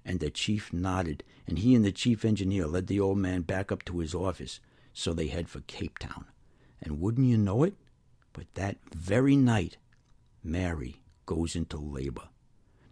And 0.03 0.19
the 0.19 0.29
chief 0.29 0.73
nodded, 0.73 1.23
and 1.47 1.59
he 1.59 1.75
and 1.75 1.85
the 1.85 1.91
chief 1.91 2.25
engineer 2.25 2.67
led 2.67 2.87
the 2.87 2.99
old 2.99 3.17
man 3.17 3.41
back 3.41 3.71
up 3.71 3.85
to 3.85 3.99
his 3.99 4.13
office. 4.13 4.59
So 4.93 5.13
they 5.13 5.27
head 5.27 5.49
for 5.49 5.61
Cape 5.61 5.99
Town. 5.99 6.25
And 6.81 6.99
wouldn't 6.99 7.27
you 7.27 7.37
know 7.37 7.63
it? 7.63 7.75
But 8.33 8.53
that 8.55 8.77
very 8.93 9.35
night, 9.35 9.77
Mary 10.43 11.01
goes 11.25 11.55
into 11.55 11.77
labor. 11.77 12.29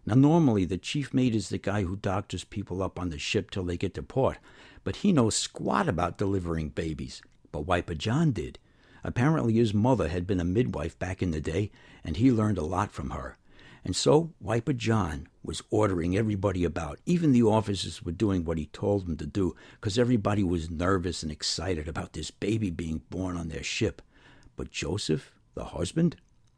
Now, 0.06 0.14
normally 0.14 0.64
the 0.64 0.76
chief 0.76 1.14
mate 1.14 1.34
is 1.34 1.48
the 1.48 1.58
guy 1.58 1.82
who 1.82 1.96
doctors 1.96 2.44
people 2.44 2.82
up 2.82 2.98
on 2.98 3.10
the 3.10 3.18
ship 3.18 3.50
till 3.50 3.64
they 3.64 3.76
get 3.76 3.94
to 3.94 4.02
port, 4.02 4.38
but 4.84 4.96
he 4.96 5.12
knows 5.12 5.34
squat 5.34 5.88
about 5.88 6.18
delivering 6.18 6.68
babies. 6.68 7.22
But 7.50 7.66
Wiper 7.66 7.94
John 7.94 8.32
did. 8.32 8.58
Apparently, 9.02 9.54
his 9.54 9.74
mother 9.74 10.08
had 10.08 10.26
been 10.26 10.40
a 10.40 10.44
midwife 10.44 10.98
back 10.98 11.22
in 11.22 11.30
the 11.30 11.40
day, 11.40 11.70
and 12.04 12.16
he 12.16 12.30
learned 12.30 12.58
a 12.58 12.64
lot 12.64 12.92
from 12.92 13.10
her. 13.10 13.36
And 13.84 13.94
so 13.94 14.32
Wiper 14.40 14.72
John 14.72 15.28
was 15.42 15.62
ordering 15.70 16.16
everybody 16.16 16.64
about. 16.64 16.98
Even 17.04 17.32
the 17.32 17.42
officers 17.42 18.02
were 18.02 18.12
doing 18.12 18.44
what 18.44 18.56
he 18.56 18.66
told 18.66 19.06
them 19.06 19.18
to 19.18 19.26
do 19.26 19.54
because 19.78 19.98
everybody 19.98 20.42
was 20.42 20.70
nervous 20.70 21.22
and 21.22 21.30
excited 21.30 21.86
about 21.86 22.14
this 22.14 22.30
baby 22.30 22.70
being 22.70 23.02
born 23.10 23.36
on 23.36 23.48
their 23.48 23.62
ship. 23.62 24.00
But 24.56 24.70
Joseph, 24.70 25.32
the 25.54 25.64
husband, 25.64 26.16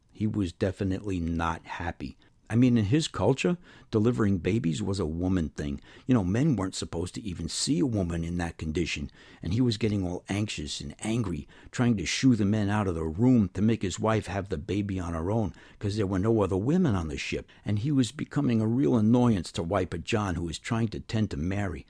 he 0.09 0.25
was 0.25 0.53
definitely 0.53 1.19
not 1.19 1.65
happy. 1.65 2.17
I 2.49 2.55
mean, 2.55 2.77
in 2.77 2.85
his 2.85 3.09
culture, 3.09 3.57
delivering 3.91 4.37
babies 4.37 4.81
was 4.81 4.99
a 4.99 5.05
woman 5.05 5.49
thing. 5.49 5.81
You 6.05 6.13
know, 6.13 6.23
men 6.23 6.55
weren't 6.55 6.75
supposed 6.75 7.13
to 7.15 7.21
even 7.21 7.49
see 7.49 7.79
a 7.79 7.85
woman 7.85 8.23
in 8.23 8.37
that 8.37 8.57
condition. 8.57 9.11
And 9.43 9.53
he 9.53 9.59
was 9.59 9.77
getting 9.77 10.05
all 10.05 10.23
anxious 10.29 10.79
and 10.79 10.95
angry, 11.01 11.47
trying 11.71 11.97
to 11.97 12.05
shoo 12.05 12.35
the 12.35 12.45
men 12.45 12.69
out 12.69 12.87
of 12.87 12.95
the 12.95 13.03
room 13.03 13.49
to 13.53 13.61
make 13.61 13.81
his 13.81 13.99
wife 13.99 14.27
have 14.27 14.47
the 14.47 14.57
baby 14.57 14.97
on 14.97 15.13
her 15.13 15.29
own 15.29 15.53
because 15.77 15.97
there 15.97 16.07
were 16.07 16.19
no 16.19 16.41
other 16.41 16.55
women 16.55 16.95
on 16.95 17.09
the 17.09 17.17
ship. 17.17 17.49
And 17.65 17.79
he 17.79 17.91
was 17.91 18.13
becoming 18.13 18.61
a 18.61 18.67
real 18.67 18.95
annoyance 18.95 19.51
to 19.53 19.63
Wiper 19.63 19.97
John, 19.97 20.35
who 20.35 20.43
was 20.43 20.57
trying 20.57 20.87
to 20.89 21.01
tend 21.01 21.31
to 21.31 21.37
Mary. 21.37 21.85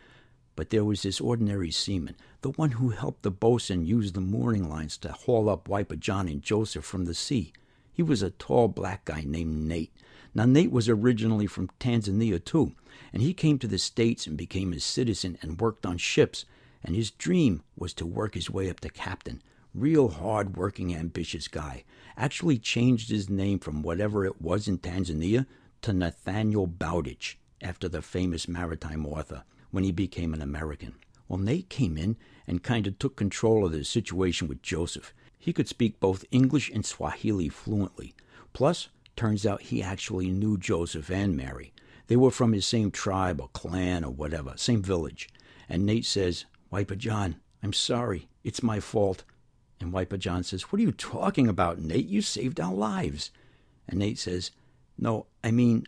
But 0.56 0.72
there 0.72 0.84
was 0.84 1.04
this 1.04 1.22
ordinary 1.22 1.70
seaman, 1.70 2.16
the 2.42 2.50
one 2.50 2.72
who 2.72 2.90
helped 2.90 3.22
the 3.22 3.30
boatswain 3.30 3.86
use 3.86 4.14
the 4.14 4.22
mooring 4.22 4.68
lines 4.68 4.98
to 4.98 5.12
haul 5.12 5.50
up 5.50 5.68
Wiper 5.68 5.96
John 5.96 6.28
and 6.28 6.42
Joseph 6.42 6.84
from 6.84 7.06
the 7.06 7.14
sea. 7.14 7.54
He 7.94 8.02
was 8.02 8.24
a 8.24 8.32
tall 8.32 8.68
black 8.68 9.06
guy 9.06 9.24
named 9.26 9.68
Nate. 9.68 9.92
Now, 10.38 10.46
Nate 10.46 10.72
was 10.72 10.88
originally 10.88 11.48
from 11.48 11.72
Tanzania, 11.80 12.38
too, 12.46 12.74
and 13.12 13.24
he 13.24 13.34
came 13.34 13.58
to 13.58 13.66
the 13.66 13.80
States 13.80 14.28
and 14.28 14.38
became 14.38 14.72
a 14.72 14.80
citizen 14.80 15.36
and 15.42 15.60
worked 15.60 15.84
on 15.84 15.98
ships. 15.98 16.46
And 16.84 16.96
his 16.96 17.10
dream 17.10 17.64
was 17.76 17.92
to 17.96 18.06
work 18.06 18.36
his 18.36 18.48
way 18.48 18.70
up 18.70 18.80
to 18.82 18.90
captain. 18.90 19.42
Real 19.74 20.10
hard 20.10 20.56
working, 20.56 20.94
ambitious 20.94 21.48
guy. 21.48 21.86
Actually 22.16 22.60
changed 22.60 23.10
his 23.10 23.32
name 23.32 23.58
from 23.58 23.82
whatever 23.82 24.26
it 24.26 24.40
was 24.40 24.68
in 24.68 24.78
Tanzania 24.78 25.48
to 25.82 25.92
Nathaniel 25.92 26.68
Bowditch, 26.68 27.40
after 27.64 27.90
the 27.90 28.04
famous 28.04 28.48
maritime 28.48 29.08
author, 29.08 29.44
when 29.72 29.84
he 29.84 29.92
became 29.92 30.36
an 30.36 30.44
American. 30.44 30.94
Well, 31.28 31.40
Nate 31.40 31.70
came 31.70 31.98
in 31.98 32.16
and 32.46 32.62
kind 32.62 32.86
of 32.86 33.00
took 33.00 33.16
control 33.16 33.66
of 33.66 33.72
the 33.72 33.84
situation 33.84 34.48
with 34.48 34.62
Joseph. 34.62 35.16
He 35.40 35.52
could 35.52 35.68
speak 35.68 36.00
both 36.00 36.26
English 36.30 36.70
and 36.70 36.86
Swahili 36.86 37.50
fluently. 37.50 38.14
Plus, 38.54 38.90
turns 39.18 39.46
out 39.46 39.64
he 39.64 39.84
actually 39.84 40.30
knew 40.30 40.58
Joseph 40.58 41.10
and 41.10 41.36
Mary. 41.36 41.74
They 42.08 42.16
were 42.16 42.32
from 42.32 42.54
his 42.54 42.66
same 42.66 42.92
tribe 42.92 43.42
or 43.42 43.50
clan 43.50 44.06
or 44.06 44.12
whatever, 44.12 44.54
same 44.56 44.82
village. 44.82 45.28
And 45.68 45.86
Nate 45.86 46.06
says, 46.06 46.46
Wiper 46.72 46.96
John, 46.96 47.36
I'm 47.62 47.74
sorry. 47.74 48.30
It's 48.44 48.64
my 48.64 48.80
fault. 48.80 49.24
And 49.82 49.92
Wiper 49.92 50.18
John 50.18 50.44
says, 50.44 50.64
What 50.64 50.80
are 50.80 50.84
you 50.84 50.94
talking 50.94 51.48
about, 51.50 51.80
Nate? 51.80 52.08
You 52.08 52.22
saved 52.22 52.60
our 52.60 52.74
lives. 52.74 53.32
And 53.90 54.00
Nate 54.00 54.20
says, 54.20 54.52
No, 54.98 55.26
I 55.44 55.52
mean, 55.52 55.86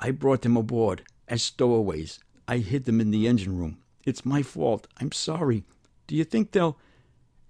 I 0.00 0.10
brought 0.10 0.42
them 0.42 0.56
aboard 0.56 1.02
as 1.28 1.42
stowaways. 1.42 2.20
I 2.46 2.58
hid 2.58 2.86
them 2.86 3.00
in 3.00 3.10
the 3.10 3.26
engine 3.26 3.58
room. 3.58 3.78
It's 4.06 4.24
my 4.24 4.42
fault. 4.42 4.86
I'm 4.98 5.12
sorry. 5.12 5.64
Do 6.06 6.16
you 6.16 6.24
think 6.24 6.52
they'll. 6.52 6.78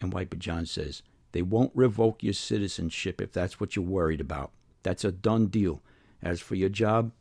And 0.01 0.13
Wiper 0.13 0.37
John 0.37 0.67
says, 0.67 1.03
they 1.33 1.43
won't 1.43 1.73
revoke 1.75 2.23
your 2.23 2.33
citizenship 2.33 3.21
if 3.21 3.33
that's 3.33 3.61
what 3.61 3.77
you're 3.77 3.85
worried 3.85 4.21
about. 4.21 4.51
That's 4.89 5.05
a 5.05 5.13
done 5.13 5.49
deal. 5.49 5.83
As 6.23 6.41
for 6.41 6.55
your 6.55 6.71
job, 6.71 7.13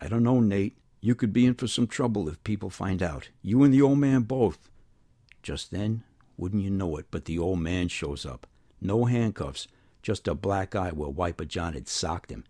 I 0.00 0.08
don't 0.08 0.22
know, 0.22 0.40
Nate. 0.40 0.78
You 1.02 1.14
could 1.14 1.34
be 1.34 1.44
in 1.44 1.52
for 1.52 1.66
some 1.66 1.86
trouble 1.86 2.30
if 2.30 2.42
people 2.44 2.70
find 2.70 3.02
out. 3.02 3.28
You 3.42 3.62
and 3.62 3.74
the 3.74 3.82
old 3.82 3.98
man 3.98 4.22
both. 4.22 4.70
Just 5.42 5.70
then, 5.70 6.02
wouldn't 6.38 6.62
you 6.62 6.70
know 6.70 6.96
it, 6.96 7.08
but 7.10 7.26
the 7.26 7.38
old 7.38 7.58
man 7.58 7.88
shows 7.88 8.24
up. 8.24 8.46
No 8.80 9.04
handcuffs, 9.04 9.68
just 10.00 10.26
a 10.28 10.34
black 10.34 10.74
eye 10.74 10.92
where 10.92 11.10
Wiper 11.10 11.44
John 11.44 11.74
had 11.74 11.88
socked 11.88 12.30
him. 12.30 12.44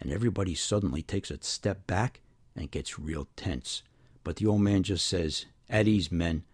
And 0.00 0.10
everybody 0.10 0.54
suddenly 0.54 1.02
takes 1.02 1.30
a 1.30 1.36
step 1.42 1.86
back 1.86 2.22
and 2.56 2.70
gets 2.70 2.98
real 2.98 3.28
tense. 3.36 3.82
But 4.24 4.36
the 4.36 4.46
old 4.46 4.62
man 4.62 4.84
just 4.84 5.06
says, 5.06 5.44
At 5.68 5.86
ease, 5.86 6.10
men. 6.10 6.44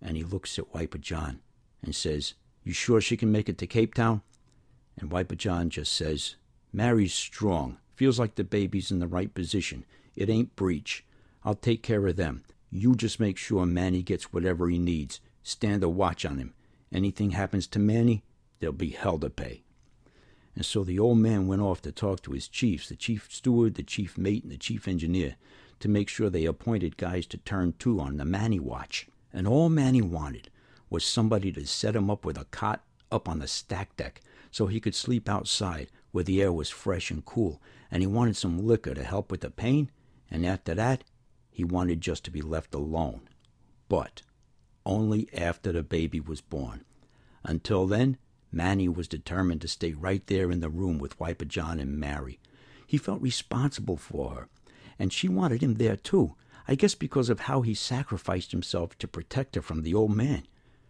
And 0.00 0.16
he 0.16 0.22
looks 0.22 0.56
at 0.56 0.72
Wiper 0.72 0.98
John 0.98 1.40
and 1.82 1.96
says, 1.96 2.34
you 2.62 2.72
sure 2.72 3.00
she 3.00 3.16
can 3.16 3.32
make 3.32 3.48
it 3.48 3.58
to 3.58 3.66
Cape 3.66 3.94
Town? 3.94 4.22
And 4.96 5.10
Wiper 5.10 5.34
John 5.34 5.68
just 5.68 5.92
says, 5.92 6.36
Mary's 6.72 7.12
strong. 7.12 7.78
Feels 7.94 8.18
like 8.18 8.34
the 8.34 8.44
baby's 8.44 8.90
in 8.90 8.98
the 8.98 9.06
right 9.06 9.32
position. 9.32 9.84
It 10.16 10.30
ain't 10.30 10.56
breech. 10.56 11.04
I'll 11.44 11.54
take 11.54 11.82
care 11.82 12.06
of 12.06 12.16
them. 12.16 12.44
You 12.70 12.94
just 12.94 13.20
make 13.20 13.36
sure 13.36 13.66
Manny 13.66 14.02
gets 14.02 14.32
whatever 14.32 14.68
he 14.68 14.78
needs. 14.78 15.20
Stand 15.42 15.82
a 15.82 15.88
watch 15.88 16.24
on 16.24 16.38
him. 16.38 16.54
Anything 16.92 17.32
happens 17.32 17.66
to 17.68 17.78
Manny, 17.78 18.22
there'll 18.60 18.72
be 18.72 18.90
hell 18.90 19.18
to 19.18 19.30
pay. 19.30 19.62
And 20.54 20.64
so 20.64 20.84
the 20.84 20.98
old 20.98 21.18
man 21.18 21.46
went 21.46 21.62
off 21.62 21.80
to 21.82 21.92
talk 21.92 22.22
to 22.22 22.32
his 22.32 22.48
chiefs, 22.48 22.88
the 22.88 22.96
chief 22.96 23.28
steward, 23.30 23.74
the 23.74 23.82
chief 23.82 24.18
mate, 24.18 24.42
and 24.42 24.52
the 24.52 24.58
chief 24.58 24.86
engineer, 24.86 25.36
to 25.80 25.88
make 25.88 26.08
sure 26.08 26.30
they 26.30 26.44
appointed 26.44 26.96
guys 26.96 27.26
to 27.26 27.38
turn 27.38 27.74
to 27.80 28.00
on 28.00 28.18
the 28.18 28.24
Manny 28.24 28.60
watch. 28.60 29.08
And 29.32 29.48
all 29.48 29.68
Manny 29.68 30.02
wanted 30.02 30.50
was 30.90 31.04
somebody 31.04 31.50
to 31.52 31.66
set 31.66 31.96
him 31.96 32.10
up 32.10 32.24
with 32.24 32.38
a 32.38 32.44
cot 32.46 32.84
up 33.10 33.28
on 33.28 33.38
the 33.38 33.48
stack 33.48 33.96
deck 33.96 34.20
so 34.50 34.66
he 34.66 34.80
could 34.80 34.94
sleep 34.94 35.28
outside 35.28 35.90
where 36.12 36.24
the 36.24 36.40
air 36.40 36.52
was 36.52 36.70
fresh 36.70 37.10
and 37.10 37.24
cool, 37.24 37.60
and 37.90 38.02
he 38.02 38.06
wanted 38.06 38.36
some 38.36 38.64
liquor 38.66 38.94
to 38.94 39.02
help 39.02 39.30
with 39.30 39.40
the 39.40 39.50
pain, 39.50 39.90
and 40.30 40.46
after 40.46 40.74
that, 40.74 41.04
he 41.50 41.64
wanted 41.64 42.00
just 42.00 42.24
to 42.24 42.30
be 42.30 42.40
left 42.40 42.74
alone. 42.74 43.28
But 43.88 44.22
only 44.86 45.28
after 45.34 45.72
the 45.72 45.82
baby 45.82 46.20
was 46.20 46.40
born. 46.40 46.84
Until 47.44 47.86
then, 47.86 48.16
Manny 48.50 48.88
was 48.88 49.08
determined 49.08 49.60
to 49.62 49.68
stay 49.68 49.92
right 49.92 50.26
there 50.26 50.50
in 50.50 50.60
the 50.60 50.70
room 50.70 50.98
with 50.98 51.18
Wiper 51.18 51.44
John 51.44 51.80
and 51.80 51.98
Mary. 51.98 52.38
He 52.86 52.98
felt 52.98 53.22
responsible 53.22 53.96
for 53.96 54.34
her, 54.34 54.48
and 54.98 55.12
she 55.12 55.28
wanted 55.28 55.62
him 55.62 55.74
there 55.74 55.96
too, 55.96 56.34
I 56.68 56.74
guess 56.74 56.94
because 56.94 57.28
of 57.28 57.40
how 57.40 57.62
he 57.62 57.74
sacrificed 57.74 58.52
himself 58.52 58.96
to 58.98 59.08
protect 59.08 59.54
her 59.54 59.62
from 59.62 59.82
the 59.82 59.94
old 59.94 60.14
man. 60.14 60.44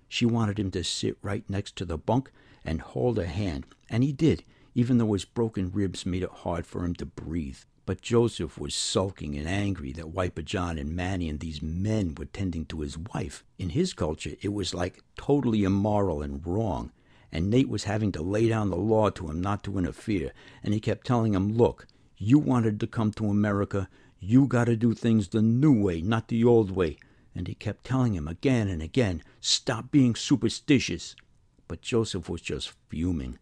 She 0.08 0.26
wanted 0.26 0.58
him 0.58 0.70
to 0.72 0.84
sit 0.84 1.16
right 1.22 1.48
next 1.48 1.76
to 1.76 1.84
the 1.84 1.96
bunk 1.96 2.30
and 2.64 2.80
hold 2.80 3.16
her 3.16 3.26
hand, 3.26 3.66
and 3.88 4.02
he 4.02 4.12
did, 4.12 4.44
even 4.74 4.98
though 4.98 5.12
his 5.12 5.24
broken 5.24 5.70
ribs 5.70 6.06
made 6.06 6.22
it 6.22 6.30
hard 6.30 6.66
for 6.66 6.84
him 6.84 6.94
to 6.94 7.06
breathe. 7.06 7.58
But 7.84 8.00
Joseph 8.00 8.58
was 8.58 8.74
sulking 8.74 9.36
and 9.36 9.48
angry 9.48 9.92
that 9.92 10.10
Wiper 10.10 10.42
John 10.42 10.78
and 10.78 10.94
Manny 10.94 11.28
and 11.28 11.40
these 11.40 11.60
men 11.62 12.14
were 12.14 12.26
tending 12.26 12.64
to 12.66 12.80
his 12.80 12.96
wife. 12.96 13.44
In 13.58 13.70
his 13.70 13.92
culture, 13.92 14.36
it 14.40 14.52
was 14.52 14.72
like 14.72 15.02
totally 15.16 15.64
immoral 15.64 16.22
and 16.22 16.46
wrong. 16.46 16.92
And 17.32 17.50
Nate 17.50 17.68
was 17.68 17.84
having 17.84 18.12
to 18.12 18.22
lay 18.22 18.48
down 18.48 18.70
the 18.70 18.76
law 18.76 19.10
to 19.10 19.28
him 19.28 19.40
not 19.40 19.64
to 19.64 19.78
interfere. 19.78 20.32
And 20.62 20.74
he 20.74 20.80
kept 20.80 21.06
telling 21.06 21.34
him, 21.34 21.56
Look, 21.56 21.86
you 22.16 22.38
wanted 22.38 22.78
to 22.80 22.86
come 22.86 23.10
to 23.12 23.26
America. 23.26 23.88
You 24.20 24.46
got 24.46 24.66
to 24.66 24.76
do 24.76 24.94
things 24.94 25.28
the 25.28 25.42
new 25.42 25.82
way, 25.82 26.00
not 26.00 26.28
the 26.28 26.44
old 26.44 26.70
way 26.70 26.98
and 27.34 27.48
he 27.48 27.54
kept 27.54 27.84
telling 27.84 28.14
him 28.14 28.28
again 28.28 28.68
and 28.68 28.82
again, 28.82 29.22
Stop 29.40 29.90
being 29.90 30.14
superstitious. 30.14 31.16
But 31.68 31.80
Joseph 31.82 32.28
was 32.28 32.42
just 32.42 32.72
fuming. 32.88 33.38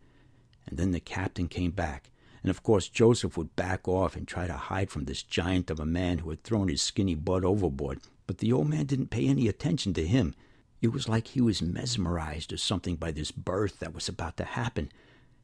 And 0.66 0.78
then 0.78 0.92
the 0.92 1.00
captain 1.00 1.48
came 1.48 1.72
back, 1.72 2.10
and 2.42 2.50
of 2.50 2.62
course 2.62 2.88
Joseph 2.88 3.36
would 3.36 3.56
back 3.56 3.88
off 3.88 4.16
and 4.16 4.26
try 4.26 4.46
to 4.46 4.54
hide 4.54 4.90
from 4.90 5.04
this 5.04 5.22
giant 5.22 5.70
of 5.70 5.80
a 5.80 5.86
man 5.86 6.18
who 6.18 6.30
had 6.30 6.42
thrown 6.42 6.68
his 6.68 6.82
skinny 6.82 7.14
butt 7.14 7.44
overboard. 7.44 8.00
But 8.26 8.38
the 8.38 8.52
old 8.52 8.68
man 8.68 8.86
didn't 8.86 9.10
pay 9.10 9.26
any 9.26 9.48
attention 9.48 9.92
to 9.94 10.06
him. 10.06 10.34
It 10.80 10.92
was 10.92 11.08
like 11.08 11.28
he 11.28 11.40
was 11.40 11.60
mesmerized 11.60 12.52
or 12.52 12.56
something 12.56 12.96
by 12.96 13.10
this 13.10 13.30
birth 13.32 13.80
that 13.80 13.94
was 13.94 14.08
about 14.08 14.36
to 14.38 14.44
happen. 14.44 14.90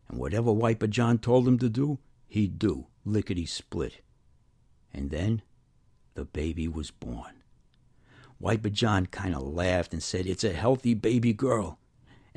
And 0.08 0.18
whatever 0.18 0.52
Wiper 0.52 0.86
John 0.86 1.18
told 1.18 1.46
him 1.46 1.58
to 1.58 1.68
do, 1.68 1.98
he'd 2.28 2.58
do, 2.58 2.86
lickety 3.04 3.44
split. 3.44 4.02
And 4.94 5.10
then 5.10 5.42
the 6.14 6.24
baby 6.24 6.68
was 6.68 6.90
born. 6.90 7.42
Wiper 8.38 8.70
John 8.70 9.06
kind 9.06 9.34
of 9.34 9.42
laughed 9.42 9.92
and 9.92 10.02
said, 10.02 10.26
It's 10.26 10.44
a 10.44 10.52
healthy 10.52 10.94
baby 10.94 11.32
girl. 11.32 11.78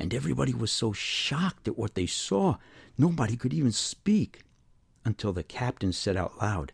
And 0.00 0.14
everybody 0.14 0.54
was 0.54 0.72
so 0.72 0.94
shocked 0.94 1.68
at 1.68 1.76
what 1.76 1.94
they 1.94 2.06
saw, 2.06 2.56
nobody 2.96 3.36
could 3.36 3.52
even 3.52 3.70
speak. 3.70 4.40
Until 5.04 5.34
the 5.34 5.42
captain 5.42 5.92
said 5.92 6.16
out 6.16 6.40
loud, 6.40 6.72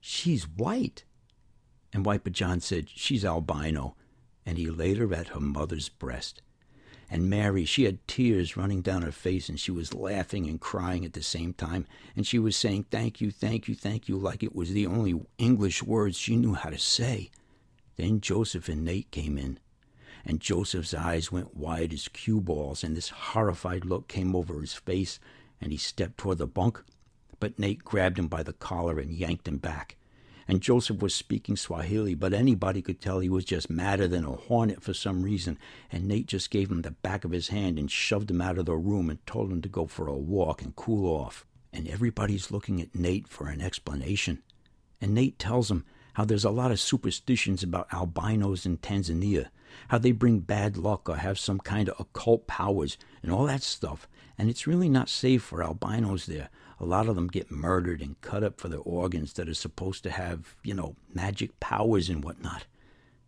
She's 0.00 0.48
white. 0.48 1.04
And 1.92 2.06
Wiper 2.06 2.30
John 2.30 2.60
said, 2.60 2.88
She's 2.88 3.26
albino. 3.26 3.94
And 4.46 4.56
he 4.56 4.70
laid 4.70 4.96
her 4.96 5.12
at 5.14 5.28
her 5.28 5.40
mother's 5.40 5.90
breast. 5.90 6.40
And 7.10 7.28
Mary, 7.28 7.66
she 7.66 7.84
had 7.84 8.08
tears 8.08 8.56
running 8.56 8.80
down 8.80 9.02
her 9.02 9.12
face, 9.12 9.50
and 9.50 9.60
she 9.60 9.70
was 9.70 9.92
laughing 9.92 10.48
and 10.48 10.58
crying 10.58 11.04
at 11.04 11.12
the 11.12 11.22
same 11.22 11.52
time. 11.52 11.86
And 12.16 12.26
she 12.26 12.38
was 12.38 12.56
saying, 12.56 12.86
Thank 12.90 13.20
you, 13.20 13.30
thank 13.30 13.68
you, 13.68 13.74
thank 13.74 14.08
you, 14.08 14.16
like 14.16 14.42
it 14.42 14.56
was 14.56 14.72
the 14.72 14.86
only 14.86 15.20
English 15.36 15.82
words 15.82 16.16
she 16.16 16.36
knew 16.36 16.54
how 16.54 16.70
to 16.70 16.78
say. 16.78 17.30
Then 17.96 18.22
Joseph 18.22 18.70
and 18.70 18.82
Nate 18.82 19.10
came 19.10 19.36
in, 19.36 19.58
and 20.24 20.40
Joseph's 20.40 20.94
eyes 20.94 21.32
went 21.32 21.56
wide 21.56 21.92
as 21.92 22.08
cue 22.08 22.40
balls, 22.40 22.84
and 22.84 22.96
this 22.96 23.08
horrified 23.08 23.84
look 23.84 24.08
came 24.08 24.36
over 24.36 24.60
his 24.60 24.74
face, 24.74 25.18
and 25.60 25.72
he 25.72 25.78
stepped 25.78 26.18
toward 26.18 26.38
the 26.38 26.46
bunk, 26.46 26.82
but 27.40 27.58
Nate 27.58 27.84
grabbed 27.84 28.18
him 28.18 28.28
by 28.28 28.42
the 28.42 28.52
collar 28.52 28.98
and 28.98 29.12
yanked 29.12 29.48
him 29.48 29.58
back. 29.58 29.96
And 30.48 30.60
Joseph 30.60 31.00
was 31.00 31.14
speaking 31.14 31.56
Swahili, 31.56 32.14
but 32.14 32.32
anybody 32.32 32.82
could 32.82 33.00
tell 33.00 33.20
he 33.20 33.28
was 33.28 33.44
just 33.44 33.70
madder 33.70 34.08
than 34.08 34.24
a 34.24 34.32
hornet 34.32 34.82
for 34.82 34.92
some 34.92 35.22
reason, 35.22 35.58
and 35.90 36.06
Nate 36.06 36.26
just 36.26 36.50
gave 36.50 36.70
him 36.70 36.82
the 36.82 36.90
back 36.90 37.24
of 37.24 37.30
his 37.30 37.48
hand 37.48 37.78
and 37.78 37.90
shoved 37.90 38.30
him 38.30 38.40
out 38.40 38.58
of 38.58 38.66
the 38.66 38.76
room 38.76 39.08
and 39.08 39.24
told 39.26 39.50
him 39.52 39.62
to 39.62 39.68
go 39.68 39.86
for 39.86 40.08
a 40.08 40.14
walk 40.14 40.62
and 40.62 40.74
cool 40.76 41.08
off. 41.08 41.46
And 41.72 41.88
everybody's 41.88 42.50
looking 42.50 42.80
at 42.80 42.94
Nate 42.94 43.28
for 43.28 43.48
an 43.48 43.60
explanation. 43.60 44.42
And 45.00 45.14
Nate 45.14 45.38
tells 45.38 45.70
him 45.70 45.84
how 46.14 46.24
there's 46.24 46.44
a 46.44 46.50
lot 46.50 46.70
of 46.70 46.80
superstitions 46.80 47.62
about 47.62 47.92
albinos 47.92 48.66
in 48.66 48.76
Tanzania, 48.78 49.48
how 49.88 49.98
they 49.98 50.12
bring 50.12 50.40
bad 50.40 50.76
luck 50.76 51.08
or 51.08 51.16
have 51.16 51.38
some 51.38 51.58
kind 51.58 51.88
of 51.88 51.98
occult 51.98 52.46
powers 52.46 52.98
and 53.22 53.32
all 53.32 53.46
that 53.46 53.62
stuff. 53.62 54.08
And 54.38 54.48
it's 54.48 54.66
really 54.66 54.88
not 54.88 55.08
safe 55.08 55.42
for 55.42 55.62
albinos 55.62 56.26
there. 56.26 56.48
A 56.80 56.84
lot 56.84 57.08
of 57.08 57.14
them 57.14 57.28
get 57.28 57.50
murdered 57.50 58.00
and 58.00 58.20
cut 58.20 58.42
up 58.42 58.60
for 58.60 58.68
their 58.68 58.80
organs 58.80 59.34
that 59.34 59.48
are 59.48 59.54
supposed 59.54 60.02
to 60.02 60.10
have, 60.10 60.56
you 60.62 60.74
know, 60.74 60.96
magic 61.14 61.58
powers 61.60 62.08
and 62.08 62.24
whatnot. 62.24 62.64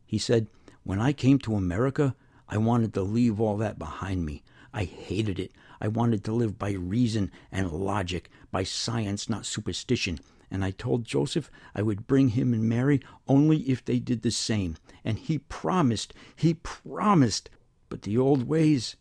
He 0.07 0.19
said, 0.19 0.49
When 0.83 1.01
I 1.01 1.13
came 1.13 1.39
to 1.41 1.55
America, 1.55 2.17
I 2.49 2.59
wanted 2.59 2.95
to 2.95 3.03
leave 3.03 3.41
all 3.41 3.57
that 3.59 3.79
behind 3.79 4.25
me. 4.25 4.43
I 4.73 4.85
hated 4.85 5.39
it. 5.39 5.53
I 5.81 5.89
wanted 5.89 6.25
to 6.25 6.33
live 6.33 6.59
by 6.59 6.73
reason 6.73 7.31
and 7.53 7.71
logic, 7.71 8.31
by 8.51 8.65
science, 8.65 9.29
not 9.29 9.47
superstition 9.47 10.19
and 10.55 10.65
I 10.65 10.71
told 10.71 11.05
Joseph 11.05 11.51
I 11.75 11.83
would 11.83 12.07
bring 12.07 12.29
him 12.29 12.55
and 12.55 12.69
Mary 12.69 13.01
only 13.27 13.59
if 13.63 13.85
they 13.85 13.99
did 13.99 14.23
the 14.23 14.31
same. 14.31 14.77
And 15.05 15.19
he 15.19 15.39
promised, 15.39 16.15
he 16.37 16.55
promised. 16.55 17.51
But 17.89 18.03
the 18.03 18.17
old 18.17 18.47
ways, 18.47 18.95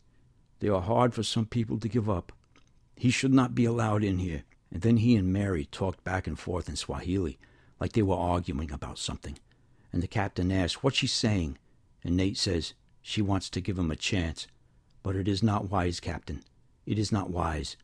they 0.58 0.68
are 0.68 0.82
hard 0.82 1.14
for 1.14 1.22
some 1.22 1.46
people 1.46 1.78
to 1.78 1.88
give 1.88 2.10
up. 2.10 2.32
He 2.96 3.12
should 3.12 3.36
not 3.36 3.54
be 3.54 3.66
allowed 3.66 4.04
in 4.04 4.18
here. 4.18 4.46
And 4.72 4.82
then 4.82 4.98
he 4.98 5.16
and 5.16 5.32
Mary 5.32 5.66
talked 5.66 6.04
back 6.04 6.26
and 6.26 6.40
forth 6.40 6.68
in 6.68 6.76
Swahili, 6.76 7.38
like 7.80 7.92
they 7.92 8.02
were 8.02 8.16
arguing 8.16 8.72
about 8.72 8.98
something. 8.98 9.38
And 9.92 10.02
the 10.02 10.08
captain 10.08 10.52
asked, 10.52 10.84
What's 10.84 10.98
she 10.98 11.08
saying? 11.08 11.60
And 12.04 12.18
Nate 12.18 12.38
says, 12.38 12.74
She 13.04 13.22
wants 13.22 13.48
to 13.52 13.62
give 13.62 13.78
him 13.78 13.92
a 13.92 13.96
chance. 13.96 14.48
But 15.04 15.16
it 15.16 15.28
is 15.28 15.44
not 15.44 15.70
wise, 15.70 16.00
Captain. 16.00 16.42
It 16.88 16.98
is 16.98 17.12
not 17.12 17.30
wise. 17.30 17.78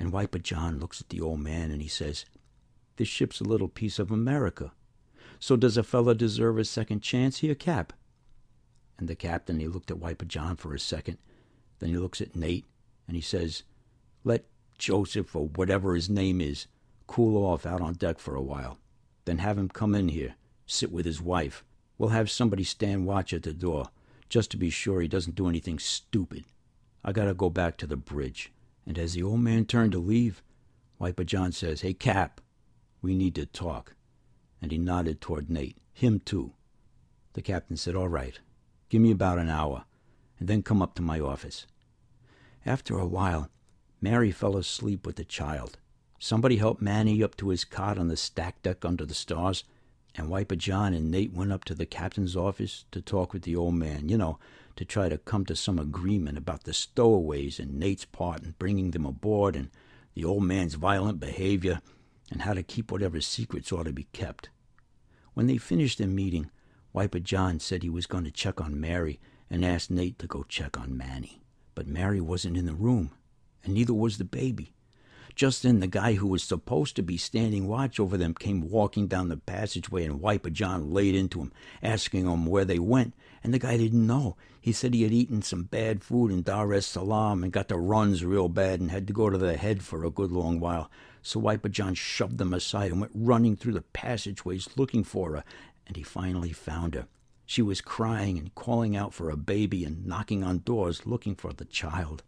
And 0.00 0.10
Wiper 0.10 0.40
John 0.40 0.80
looks 0.80 1.00
at 1.00 1.10
the 1.10 1.20
old 1.20 1.38
man 1.38 1.70
and 1.70 1.80
he 1.80 1.86
says, 1.86 2.24
this 2.96 3.08
ship's 3.08 3.40
a 3.40 3.44
little 3.44 3.68
piece 3.68 3.98
of 3.98 4.10
America. 4.10 4.72
So 5.38 5.56
does 5.56 5.76
a 5.76 5.82
fellow 5.82 6.14
deserve 6.14 6.58
a 6.58 6.64
second 6.64 7.02
chance 7.02 7.38
here, 7.38 7.54
Cap? 7.54 7.92
And 8.98 9.08
the 9.08 9.14
captain, 9.16 9.58
he 9.58 9.66
looked 9.66 9.90
at 9.90 9.98
Wiper 9.98 10.24
John 10.24 10.56
for 10.56 10.74
a 10.74 10.78
second. 10.78 11.18
Then 11.78 11.90
he 11.90 11.96
looks 11.96 12.20
at 12.20 12.36
Nate 12.36 12.66
and 13.08 13.16
he 13.16 13.22
says, 13.22 13.64
Let 14.22 14.44
Joseph, 14.78 15.34
or 15.34 15.48
whatever 15.48 15.94
his 15.94 16.08
name 16.08 16.40
is, 16.40 16.66
cool 17.06 17.44
off 17.44 17.66
out 17.66 17.80
on 17.80 17.94
deck 17.94 18.18
for 18.18 18.34
a 18.34 18.42
while. 18.42 18.78
Then 19.24 19.38
have 19.38 19.58
him 19.58 19.68
come 19.68 19.94
in 19.94 20.08
here, 20.08 20.34
sit 20.66 20.92
with 20.92 21.06
his 21.06 21.20
wife. 21.20 21.64
We'll 21.98 22.10
have 22.10 22.30
somebody 22.30 22.64
stand 22.64 23.06
watch 23.06 23.32
at 23.32 23.42
the 23.42 23.52
door, 23.52 23.88
just 24.28 24.50
to 24.52 24.56
be 24.56 24.70
sure 24.70 25.00
he 25.00 25.08
doesn't 25.08 25.36
do 25.36 25.48
anything 25.48 25.78
stupid. 25.78 26.44
I 27.04 27.12
gotta 27.12 27.34
go 27.34 27.50
back 27.50 27.76
to 27.78 27.86
the 27.86 27.96
bridge. 27.96 28.52
And 28.86 28.98
as 28.98 29.14
the 29.14 29.22
old 29.22 29.40
man 29.40 29.64
turned 29.64 29.92
to 29.92 29.98
leave, 29.98 30.42
Wiper 30.98 31.24
John 31.24 31.52
says, 31.52 31.80
Hey, 31.80 31.94
Cap, 31.94 32.40
we 33.02 33.14
need 33.14 33.34
to 33.34 33.46
talk. 33.46 33.94
And 34.62 34.72
he 34.72 34.78
nodded 34.78 35.20
toward 35.20 35.50
Nate. 35.50 35.76
Him, 35.92 36.20
too. 36.20 36.52
The 37.34 37.42
captain 37.42 37.76
said, 37.76 37.94
All 37.96 38.08
right. 38.08 38.38
Give 38.88 39.02
me 39.02 39.10
about 39.10 39.38
an 39.38 39.50
hour, 39.50 39.84
and 40.38 40.48
then 40.48 40.62
come 40.62 40.82
up 40.82 40.94
to 40.94 41.02
my 41.02 41.18
office. 41.18 41.66
After 42.64 42.98
a 42.98 43.06
while, 43.06 43.48
Mary 44.00 44.30
fell 44.30 44.56
asleep 44.56 45.06
with 45.06 45.16
the 45.16 45.24
child. 45.24 45.78
Somebody 46.18 46.58
helped 46.58 46.82
Manny 46.82 47.22
up 47.22 47.36
to 47.38 47.48
his 47.48 47.64
cot 47.64 47.98
on 47.98 48.08
the 48.08 48.16
stack 48.16 48.62
deck 48.62 48.84
under 48.84 49.04
the 49.06 49.14
stars, 49.14 49.64
and 50.14 50.28
Wiper 50.28 50.56
John 50.56 50.92
and 50.92 51.10
Nate 51.10 51.32
went 51.32 51.52
up 51.52 51.64
to 51.64 51.74
the 51.74 51.86
captain's 51.86 52.36
office 52.36 52.84
to 52.92 53.00
talk 53.00 53.32
with 53.32 53.42
the 53.42 53.56
old 53.56 53.74
man, 53.74 54.08
you 54.08 54.18
know, 54.18 54.38
to 54.76 54.84
try 54.84 55.08
to 55.08 55.18
come 55.18 55.44
to 55.46 55.56
some 55.56 55.78
agreement 55.78 56.36
about 56.36 56.64
the 56.64 56.72
stowaways 56.72 57.58
and 57.58 57.78
Nate's 57.78 58.04
part 58.04 58.42
in 58.42 58.54
bringing 58.58 58.90
them 58.90 59.06
aboard 59.06 59.56
and 59.56 59.70
the 60.14 60.24
old 60.24 60.44
man's 60.44 60.74
violent 60.74 61.18
behavior 61.18 61.80
and 62.32 62.42
how 62.42 62.54
to 62.54 62.62
keep 62.62 62.90
whatever 62.90 63.20
secrets 63.20 63.70
ought 63.70 63.84
to 63.84 63.92
be 63.92 64.08
kept. 64.12 64.48
When 65.34 65.46
they 65.46 65.58
finished 65.58 65.98
their 65.98 66.08
meeting, 66.08 66.50
Wiper 66.94 67.20
John 67.20 67.60
said 67.60 67.82
he 67.82 67.90
was 67.90 68.06
going 68.06 68.24
to 68.24 68.30
check 68.30 68.58
on 68.58 68.80
Mary 68.80 69.20
and 69.50 69.64
asked 69.64 69.90
Nate 69.90 70.18
to 70.18 70.26
go 70.26 70.42
check 70.42 70.80
on 70.80 70.96
Manny. 70.96 71.42
But 71.74 71.86
Mary 71.86 72.20
wasn't 72.20 72.56
in 72.56 72.64
the 72.64 72.74
room, 72.74 73.10
and 73.62 73.74
neither 73.74 73.92
was 73.92 74.16
the 74.16 74.24
baby. 74.24 74.72
Just 75.34 75.62
then, 75.62 75.80
the 75.80 75.86
guy 75.86 76.14
who 76.14 76.26
was 76.26 76.42
supposed 76.42 76.94
to 76.96 77.02
be 77.02 77.16
standing 77.16 77.66
watch 77.66 77.98
over 77.98 78.16
them 78.16 78.34
came 78.34 78.68
walking 78.68 79.06
down 79.06 79.28
the 79.28 79.36
passageway, 79.36 80.04
and 80.04 80.20
Wiper 80.20 80.50
John 80.50 80.92
laid 80.92 81.14
into 81.14 81.40
him, 81.40 81.52
asking 81.82 82.26
him 82.26 82.46
where 82.46 82.64
they 82.64 82.78
went. 82.78 83.14
And 83.42 83.52
the 83.52 83.58
guy 83.58 83.76
didn't 83.76 84.06
know. 84.06 84.36
He 84.60 84.72
said 84.72 84.94
he 84.94 85.02
had 85.02 85.12
eaten 85.12 85.42
some 85.42 85.64
bad 85.64 86.04
food 86.04 86.30
in 86.30 86.42
Dar 86.42 86.72
es 86.72 86.86
Salaam 86.86 87.42
and 87.42 87.52
got 87.52 87.68
the 87.68 87.78
runs 87.78 88.24
real 88.24 88.48
bad 88.48 88.80
and 88.80 88.90
had 88.90 89.06
to 89.08 89.12
go 89.12 89.30
to 89.30 89.38
the 89.38 89.56
head 89.56 89.82
for 89.82 90.04
a 90.04 90.10
good 90.10 90.30
long 90.30 90.60
while. 90.60 90.90
So 91.22 91.40
Wiper 91.40 91.68
John 91.68 91.94
shoved 91.94 92.38
them 92.38 92.52
aside 92.54 92.92
and 92.92 93.00
went 93.00 93.12
running 93.14 93.56
through 93.56 93.72
the 93.72 93.82
passageways 93.82 94.68
looking 94.76 95.02
for 95.02 95.36
her, 95.36 95.44
and 95.86 95.96
he 95.96 96.02
finally 96.02 96.52
found 96.52 96.94
her. 96.94 97.06
She 97.46 97.62
was 97.62 97.80
crying 97.80 98.38
and 98.38 98.54
calling 98.54 98.96
out 98.96 99.12
for 99.12 99.30
a 99.30 99.36
baby 99.36 99.84
and 99.84 100.06
knocking 100.06 100.44
on 100.44 100.58
doors 100.58 101.06
looking 101.06 101.34
for 101.34 101.52
the 101.52 101.64
child. 101.64 102.22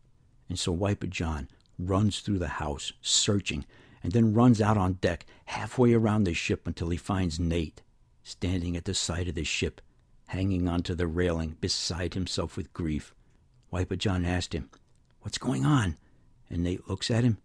And 0.49 0.59
so 0.59 0.73
Wiper 0.73 1.07
John 1.07 1.49
runs 1.79 2.21
through 2.21 2.39
the 2.39 2.49
house, 2.49 2.93
searching, 3.01 3.65
and 4.03 4.13
then 4.13 4.35
runs 4.35 4.61
out 4.61 4.77
on 4.77 4.95
deck 4.95 5.27
halfway 5.47 5.95
around 5.95 6.25
the 6.25 6.35
ship 6.35 6.67
until 6.67 6.91
he 6.91 6.97
finds 6.97 7.41
Nate, 7.41 7.83
standing 8.23 8.77
at 8.77 8.85
the 8.85 8.95
side 8.95 9.29
of 9.29 9.35
the 9.35 9.45
ship, 9.45 9.81
hanging 10.29 10.69
onto 10.69 10.95
the 10.95 11.07
railing, 11.07 11.57
beside 11.61 12.15
himself 12.15 12.57
with 12.57 12.73
grief. 12.73 13.15
Wiper 13.71 13.97
John 13.97 14.25
asked 14.25 14.53
him, 14.53 14.71
What's 15.21 15.39
going 15.39 15.65
on? 15.65 15.97
And 16.51 16.63
Nate 16.63 16.89
looks 16.89 17.11
at 17.11 17.25
him, 17.25 17.39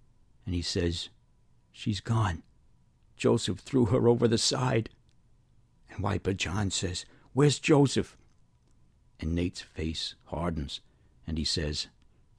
and 0.46 0.54
he 0.54 0.62
says, 0.62 1.10
She's 1.72 2.02
gone. 2.02 2.44
Joseph 3.15 3.60
threw 3.60 3.86
her 3.86 4.08
over 4.08 4.28
the 4.28 4.38
side. 4.38 4.89
And 5.89 6.04
Wiper 6.04 6.34
John 6.34 6.72
says, 6.72 7.06
Where's 7.34 7.60
Joseph? 7.60 8.18
And 9.20 9.34
Nate's 9.34 9.62
face 9.62 10.15
hardens, 10.26 10.82
and 11.26 11.38
he 11.38 11.44
says, 11.44 11.88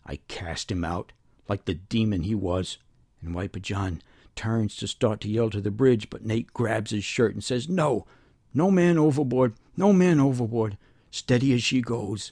I 0.07 0.17
cast 0.29 0.71
him 0.71 0.85
out 0.85 1.13
like 1.51 1.65
the 1.65 1.75
demon 1.75 2.23
he 2.23 2.35
was. 2.35 2.79
And 3.21 3.35
Wiper 3.35 3.59
John 3.59 4.01
turns 4.37 4.77
to 4.77 4.87
start 4.87 5.21
to 5.23 5.29
yell 5.29 5.51
to 5.51 5.61
the 5.61 5.73
bridge, 5.73 6.09
but 6.09 6.25
Nate 6.25 6.55
grabs 6.55 6.93
his 6.93 7.03
shirt 7.03 7.35
and 7.35 7.43
says, 7.43 7.69
No, 7.69 8.07
no 8.55 8.71
man 8.71 8.97
overboard, 8.97 9.55
no 9.77 9.93
man 9.93 10.21
overboard, 10.21 10.79
steady 11.11 11.53
as 11.53 11.63
she 11.63 11.81
goes. 11.81 12.31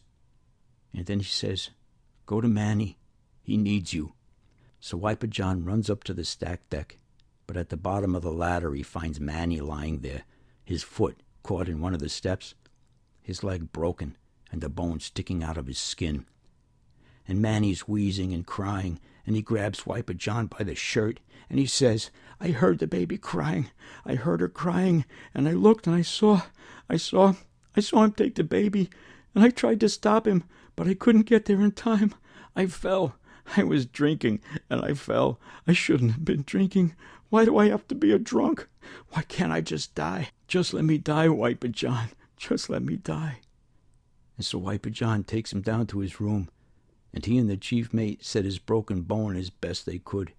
And 0.94 1.04
then 1.04 1.18
he 1.18 1.24
says, 1.24 1.70
Go 2.26 2.40
to 2.40 2.46
Manny, 2.46 2.96
he 3.42 3.56
needs 3.56 3.92
you. 3.92 4.12
So 4.78 4.96
Wiper 4.96 5.26
John 5.26 5.64
runs 5.64 5.90
up 5.90 6.04
to 6.04 6.14
the 6.14 6.24
stack 6.24 6.70
deck, 6.70 6.98
but 7.48 7.56
at 7.56 7.70
the 7.70 7.76
bottom 7.76 8.14
of 8.14 8.22
the 8.22 8.32
ladder 8.32 8.72
he 8.72 8.84
finds 8.84 9.18
Manny 9.18 9.60
lying 9.60 9.98
there, 9.98 10.22
his 10.64 10.84
foot 10.84 11.20
caught 11.42 11.68
in 11.68 11.80
one 11.80 11.92
of 11.92 12.00
the 12.00 12.08
steps, 12.08 12.54
his 13.20 13.42
leg 13.42 13.72
broken, 13.72 14.16
and 14.52 14.60
the 14.60 14.68
bone 14.68 15.00
sticking 15.00 15.42
out 15.42 15.56
of 15.56 15.66
his 15.66 15.78
skin. 15.78 16.24
And 17.28 17.40
Manny's 17.40 17.86
wheezing 17.86 18.32
and 18.32 18.46
crying, 18.46 18.98
and 19.26 19.36
he 19.36 19.42
grabs 19.42 19.86
Wiper 19.86 20.14
John 20.14 20.46
by 20.46 20.64
the 20.64 20.74
shirt, 20.74 21.20
and 21.50 21.58
he 21.58 21.66
says, 21.66 22.10
I 22.40 22.48
heard 22.48 22.78
the 22.78 22.86
baby 22.86 23.18
crying. 23.18 23.70
I 24.04 24.14
heard 24.14 24.40
her 24.40 24.48
crying, 24.48 25.04
and 25.34 25.46
I 25.46 25.52
looked 25.52 25.86
and 25.86 25.94
I 25.94 26.02
saw, 26.02 26.42
I 26.88 26.96
saw, 26.96 27.34
I 27.76 27.80
saw 27.80 28.04
him 28.04 28.12
take 28.12 28.34
the 28.34 28.44
baby, 28.44 28.88
and 29.34 29.44
I 29.44 29.50
tried 29.50 29.80
to 29.80 29.88
stop 29.88 30.26
him, 30.26 30.44
but 30.74 30.88
I 30.88 30.94
couldn't 30.94 31.26
get 31.26 31.44
there 31.44 31.60
in 31.60 31.72
time. 31.72 32.14
I 32.56 32.66
fell. 32.66 33.16
I 33.56 33.64
was 33.64 33.86
drinking 33.86 34.40
and 34.68 34.82
I 34.82 34.94
fell. 34.94 35.40
I 35.66 35.72
shouldn't 35.72 36.12
have 36.12 36.24
been 36.24 36.42
drinking. 36.46 36.94
Why 37.30 37.44
do 37.44 37.56
I 37.56 37.68
have 37.68 37.86
to 37.88 37.94
be 37.94 38.12
a 38.12 38.18
drunk? 38.18 38.68
Why 39.10 39.22
can't 39.22 39.52
I 39.52 39.60
just 39.60 39.94
die? 39.94 40.30
Just 40.46 40.74
let 40.74 40.84
me 40.84 40.98
die, 40.98 41.28
Wiper 41.28 41.68
John. 41.68 42.08
Just 42.36 42.70
let 42.70 42.82
me 42.82 42.96
die. 42.96 43.40
And 44.36 44.44
so 44.44 44.58
Wiper 44.58 44.90
John 44.90 45.24
takes 45.24 45.52
him 45.52 45.60
down 45.60 45.86
to 45.88 45.98
his 45.98 46.20
room, 46.20 46.48
and 47.12 47.24
he 47.24 47.38
and 47.38 47.48
the 47.48 47.56
chief 47.56 47.92
mate 47.92 48.24
set 48.24 48.44
his 48.44 48.58
broken 48.58 49.02
bone 49.02 49.36
as 49.36 49.50
best 49.50 49.86
they 49.86 49.98
could, 49.98 50.32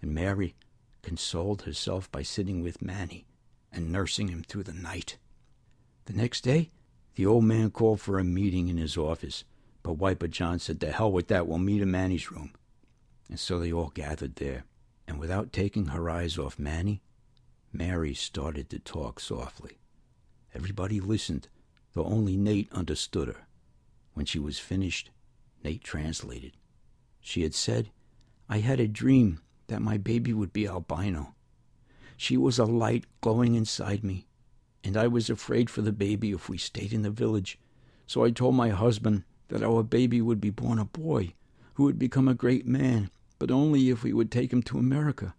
and 0.00 0.14
Mary 0.14 0.54
consoled 1.02 1.62
herself 1.62 2.10
by 2.10 2.22
sitting 2.22 2.62
with 2.62 2.82
Manny 2.82 3.26
and 3.72 3.90
nursing 3.90 4.28
him 4.28 4.42
through 4.42 4.62
the 4.62 4.72
night. 4.72 5.16
The 6.06 6.12
next 6.12 6.42
day, 6.42 6.70
the 7.14 7.26
old 7.26 7.44
man 7.44 7.70
called 7.70 8.00
for 8.00 8.18
a 8.18 8.24
meeting 8.24 8.68
in 8.68 8.76
his 8.76 8.96
office 8.96 9.44
but 9.84 9.98
Wiper 9.98 10.28
John 10.28 10.58
said, 10.58 10.80
To 10.80 10.90
hell 10.90 11.12
with 11.12 11.28
that, 11.28 11.46
we'll 11.46 11.58
meet 11.58 11.82
in 11.82 11.90
Manny's 11.90 12.32
room. 12.32 12.52
And 13.28 13.38
so 13.38 13.58
they 13.58 13.70
all 13.70 13.92
gathered 13.94 14.36
there, 14.36 14.64
and 15.06 15.20
without 15.20 15.52
taking 15.52 15.86
her 15.86 16.08
eyes 16.10 16.38
off 16.38 16.58
Manny, 16.58 17.02
Mary 17.70 18.14
started 18.14 18.70
to 18.70 18.78
talk 18.78 19.20
softly. 19.20 19.78
Everybody 20.54 21.00
listened, 21.00 21.48
though 21.92 22.06
only 22.06 22.36
Nate 22.36 22.72
understood 22.72 23.28
her. 23.28 23.46
When 24.14 24.24
she 24.24 24.38
was 24.38 24.58
finished, 24.58 25.10
Nate 25.64 25.82
translated. 25.82 26.52
She 27.20 27.42
had 27.42 27.54
said, 27.54 27.90
I 28.48 28.58
had 28.58 28.78
a 28.78 28.86
dream 28.86 29.40
that 29.68 29.80
my 29.80 29.96
baby 29.96 30.34
would 30.34 30.52
be 30.52 30.68
albino. 30.68 31.34
She 32.16 32.36
was 32.36 32.58
a 32.58 32.66
light 32.66 33.04
glowing 33.22 33.54
inside 33.54 34.04
me, 34.04 34.26
and 34.84 34.96
I 34.96 35.08
was 35.08 35.30
afraid 35.30 35.70
for 35.70 35.80
the 35.80 35.92
baby 35.92 36.32
if 36.32 36.48
we 36.48 36.58
stayed 36.58 36.92
in 36.92 37.02
the 37.02 37.10
village. 37.10 37.58
So 38.06 38.22
I 38.22 38.30
told 38.30 38.54
my 38.54 38.68
husband 38.68 39.24
that 39.48 39.62
our 39.62 39.82
baby 39.82 40.20
would 40.20 40.40
be 40.40 40.50
born 40.50 40.78
a 40.78 40.84
boy 40.84 41.32
who 41.74 41.84
would 41.84 41.98
become 41.98 42.28
a 42.28 42.34
great 42.34 42.66
man, 42.66 43.10
but 43.38 43.50
only 43.50 43.88
if 43.88 44.02
we 44.02 44.12
would 44.12 44.30
take 44.30 44.52
him 44.52 44.62
to 44.64 44.78
America. 44.78 45.34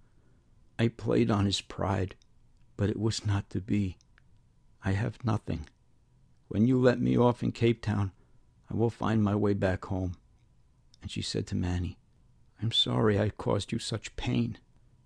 I 0.78 0.90
played 0.90 1.32
on 1.32 1.46
his 1.46 1.62
pride, 1.62 2.16
but 2.76 2.90
it 2.90 3.00
was 3.00 3.26
not 3.26 3.50
to 3.52 3.62
be. 3.62 3.98
I 4.84 4.92
have 4.92 5.24
nothing. 5.24 5.70
When 6.48 6.68
you 6.68 6.80
let 6.80 7.00
me 7.00 7.18
off 7.18 7.42
in 7.42 7.52
Cape 7.52 7.82
Town, 7.82 8.12
I 8.70 8.76
will 8.76 8.90
find 8.90 9.24
my 9.24 9.36
way 9.36 9.54
back 9.54 9.86
home. 9.86 10.16
And 11.02 11.12
she 11.12 11.22
said 11.22 11.48
to 11.48 11.56
Manny, 11.56 11.98
I'm 12.62 12.72
sorry 12.72 13.20
I 13.20 13.30
caused 13.30 13.72
you 13.72 13.80
such 13.80 14.16
pain. 14.16 14.58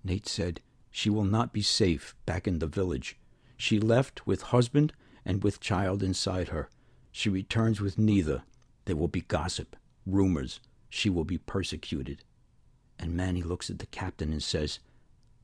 Nate 0.03 0.27
said, 0.27 0.61
She 0.91 1.09
will 1.09 1.25
not 1.25 1.51
be 1.51 1.61
safe 1.61 2.15
back 2.25 2.47
in 2.47 2.59
the 2.59 2.67
village. 2.67 3.17
She 3.57 3.79
left 3.79 4.25
with 4.25 4.43
husband 4.43 4.93
and 5.25 5.43
with 5.43 5.59
child 5.59 6.01
inside 6.01 6.49
her. 6.49 6.69
She 7.11 7.29
returns 7.29 7.81
with 7.81 7.97
neither. 7.97 8.43
There 8.85 8.95
will 8.95 9.07
be 9.07 9.21
gossip, 9.21 9.75
rumors. 10.05 10.61
She 10.89 11.09
will 11.09 11.25
be 11.25 11.37
persecuted. 11.37 12.23
And 12.97 13.13
Manny 13.13 13.41
looks 13.41 13.69
at 13.69 13.79
the 13.79 13.85
captain 13.87 14.31
and 14.31 14.41
says, 14.41 14.79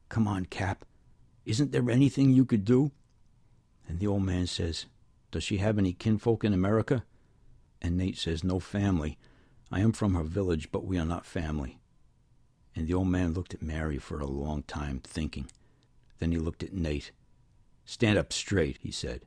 Come 0.10 0.28
on, 0.28 0.46
Cap. 0.46 0.86
Isn't 1.46 1.72
there 1.72 1.90
anything 1.90 2.32
you 2.32 2.46
could 2.46 2.66
do? 2.66 2.92
And 3.88 4.00
the 4.00 4.08
old 4.08 4.24
man 4.24 4.48
says, 4.48 4.86
Does 5.32 5.44
she 5.44 5.58
have 5.58 5.78
any 5.78 5.94
kinfolk 5.94 6.44
in 6.44 6.54
America? 6.54 7.04
And 7.86 7.98
Nate 7.98 8.18
says, 8.18 8.44
No 8.44 8.60
family. 8.60 9.16
I 9.72 9.80
am 9.82 9.92
from 9.92 10.16
her 10.16 10.24
village, 10.24 10.72
but 10.72 10.86
we 10.86 10.98
are 10.98 11.06
not 11.06 11.24
family. 11.24 11.78
And 12.76 12.88
the 12.88 12.96
old 12.96 13.10
man 13.10 13.34
looked 13.34 13.54
at 13.54 13.62
Mary 13.62 14.00
for 14.00 14.20
a 14.20 14.26
long 14.26 14.64
time, 14.64 15.02
thinking. 15.04 15.52
Then 16.18 16.32
he 16.32 16.40
looked 16.40 16.64
at 16.64 16.74
Nate. 16.74 17.12
Stand 17.86 18.18
up 18.18 18.34
straight, 18.34 18.80
he 18.82 18.90
said. 18.90 19.22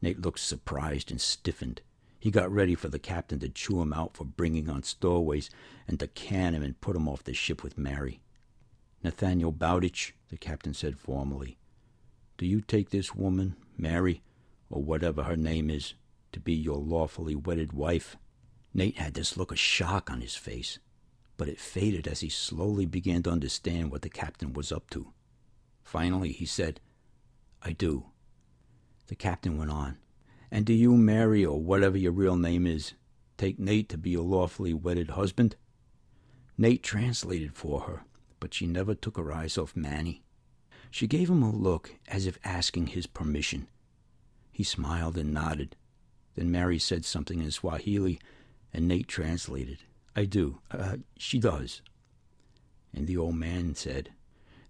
Nate 0.00 0.22
looked 0.22 0.40
surprised 0.40 1.10
and 1.10 1.20
stiffened. 1.20 1.82
He 2.18 2.30
got 2.30 2.50
ready 2.50 2.74
for 2.74 2.88
the 2.88 2.98
captain 2.98 3.38
to 3.40 3.50
chew 3.50 3.82
him 3.82 3.92
out 3.92 4.14
for 4.14 4.24
bringing 4.24 4.70
on 4.70 4.82
stowaways 4.82 5.50
and 5.86 6.00
to 6.00 6.06
can 6.06 6.54
him 6.54 6.62
and 6.62 6.80
put 6.80 6.96
him 6.96 7.06
off 7.06 7.24
the 7.24 7.34
ship 7.34 7.62
with 7.62 7.76
Mary. 7.76 8.22
Nathaniel 9.04 9.52
Bowditch, 9.52 10.14
the 10.30 10.38
captain 10.38 10.72
said 10.72 10.98
formally, 10.98 11.58
do 12.38 12.46
you 12.46 12.62
take 12.62 12.88
this 12.88 13.14
woman, 13.14 13.56
Mary, 13.76 14.22
or 14.70 14.82
whatever 14.82 15.24
her 15.24 15.36
name 15.36 15.68
is, 15.68 15.92
to 16.32 16.40
be 16.40 16.54
your 16.54 16.78
lawfully 16.78 17.34
wedded 17.34 17.72
wife? 17.72 18.16
Nate 18.72 18.98
had 18.98 19.14
this 19.14 19.36
look 19.36 19.50
of 19.52 19.58
shock 19.58 20.10
on 20.10 20.20
his 20.20 20.36
face 20.36 20.78
but 21.40 21.48
it 21.48 21.58
faded 21.58 22.06
as 22.06 22.20
he 22.20 22.28
slowly 22.28 22.84
began 22.84 23.22
to 23.22 23.30
understand 23.30 23.90
what 23.90 24.02
the 24.02 24.10
captain 24.10 24.52
was 24.52 24.70
up 24.70 24.90
to. 24.90 25.10
Finally, 25.82 26.32
he 26.32 26.44
said, 26.44 26.80
I 27.62 27.72
do. 27.72 28.10
The 29.06 29.14
captain 29.14 29.56
went 29.56 29.70
on, 29.70 29.96
And 30.50 30.66
do 30.66 30.74
you, 30.74 30.98
Mary, 30.98 31.42
or 31.42 31.58
whatever 31.58 31.96
your 31.96 32.12
real 32.12 32.36
name 32.36 32.66
is, 32.66 32.92
take 33.38 33.58
Nate 33.58 33.88
to 33.88 33.96
be 33.96 34.10
your 34.10 34.22
lawfully 34.22 34.74
wedded 34.74 35.12
husband? 35.12 35.56
Nate 36.58 36.82
translated 36.82 37.54
for 37.54 37.80
her, 37.84 38.02
but 38.38 38.52
she 38.52 38.66
never 38.66 38.94
took 38.94 39.16
her 39.16 39.32
eyes 39.32 39.56
off 39.56 39.74
Manny. 39.74 40.22
She 40.90 41.06
gave 41.06 41.30
him 41.30 41.42
a 41.42 41.50
look 41.50 41.94
as 42.06 42.26
if 42.26 42.38
asking 42.44 42.88
his 42.88 43.06
permission. 43.06 43.66
He 44.52 44.62
smiled 44.62 45.16
and 45.16 45.32
nodded. 45.32 45.74
Then 46.36 46.50
Mary 46.50 46.78
said 46.78 47.04
something 47.04 47.40
in 47.40 47.50
Swahili, 47.50 48.20
and 48.72 48.86
Nate 48.86 49.08
translated. 49.08 49.78
I 50.14 50.24
do. 50.24 50.58
Uh, 50.70 50.98
she 51.18 51.38
does. 51.38 51.82
And 52.94 53.06
the 53.06 53.16
old 53.16 53.36
man 53.36 53.74
said, 53.74 54.10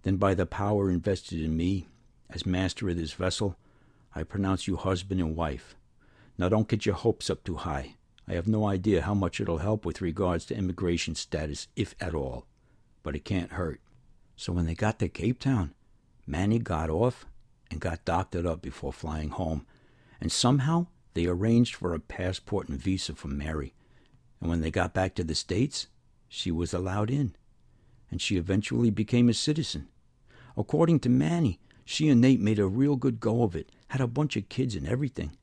Then 0.03 0.17
by 0.17 0.33
the 0.33 0.45
power 0.45 0.89
invested 0.89 1.41
in 1.41 1.57
me, 1.57 1.87
as 2.29 2.45
master 2.45 2.89
of 2.89 2.97
this 2.97 3.13
vessel, 3.13 3.57
I 4.15 4.23
pronounce 4.23 4.67
you 4.67 4.75
husband 4.75 5.19
and 5.19 5.35
wife. 5.35 5.75
Now 6.37 6.49
don't 6.49 6.67
get 6.67 6.85
your 6.85 6.95
hopes 6.95 7.29
up 7.29 7.43
too 7.43 7.55
high. 7.55 7.95
I 8.27 8.33
have 8.33 8.47
no 8.47 8.65
idea 8.65 9.01
how 9.01 9.13
much 9.13 9.39
it'll 9.39 9.57
help 9.57 9.85
with 9.85 10.01
regards 10.01 10.45
to 10.45 10.55
immigration 10.55 11.15
status, 11.15 11.67
if 11.75 11.95
at 11.99 12.13
all. 12.13 12.45
But 13.03 13.15
it 13.15 13.25
can't 13.25 13.53
hurt. 13.53 13.81
So 14.35 14.53
when 14.53 14.65
they 14.65 14.75
got 14.75 14.99
to 14.99 15.09
Cape 15.09 15.39
Town, 15.39 15.73
Manny 16.25 16.59
got 16.59 16.89
off 16.89 17.25
and 17.69 17.79
got 17.79 18.05
doctored 18.05 18.45
up 18.45 18.61
before 18.61 18.93
flying 18.93 19.29
home, 19.29 19.65
and 20.19 20.31
somehow 20.31 20.87
they 21.13 21.25
arranged 21.25 21.75
for 21.75 21.93
a 21.93 21.99
passport 21.99 22.69
and 22.69 22.79
visa 22.79 23.13
for 23.13 23.27
Mary 23.27 23.73
and 24.41 24.49
when 24.49 24.61
they 24.61 24.71
got 24.71 24.93
back 24.93 25.13
to 25.15 25.23
the 25.23 25.35
States, 25.35 25.87
she 26.27 26.51
was 26.51 26.73
allowed 26.73 27.11
in, 27.11 27.35
and 28.09 28.19
she 28.19 28.37
eventually 28.37 28.89
became 28.89 29.29
a 29.29 29.33
citizen. 29.33 29.87
According 30.57 30.99
to 31.01 31.09
Manny, 31.09 31.59
she 31.85 32.09
and 32.09 32.19
Nate 32.19 32.41
made 32.41 32.59
a 32.59 32.67
real 32.67 32.95
good 32.95 33.19
go 33.19 33.43
of 33.43 33.55
it, 33.55 33.71
had 33.89 34.01
a 34.01 34.07
bunch 34.07 34.35
of 34.35 34.49
kids 34.49 34.75
and 34.75 34.87
everything. 34.87 35.37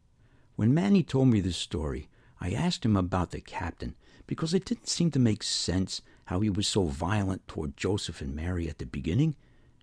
When 0.57 0.75
Manny 0.75 1.05
told 1.05 1.29
me 1.29 1.41
this 1.41 1.57
story, 1.57 2.09
I 2.41 2.51
asked 2.51 2.85
him 2.85 2.97
about 2.97 3.31
the 3.31 3.41
captain 3.41 3.95
because 4.27 4.53
it 4.53 4.65
didn't 4.65 4.89
seem 4.89 5.11
to 5.13 5.19
make 5.19 5.43
sense 5.43 6.03
how 6.27 6.41
he 6.41 6.51
was 6.51 6.67
so 6.67 6.85
violent 6.85 7.47
toward 7.47 7.77
Joseph 7.77 8.21
and 8.21 8.35
Mary 8.35 8.69
at 8.69 8.79
the 8.79 8.87
beginning 8.87 9.37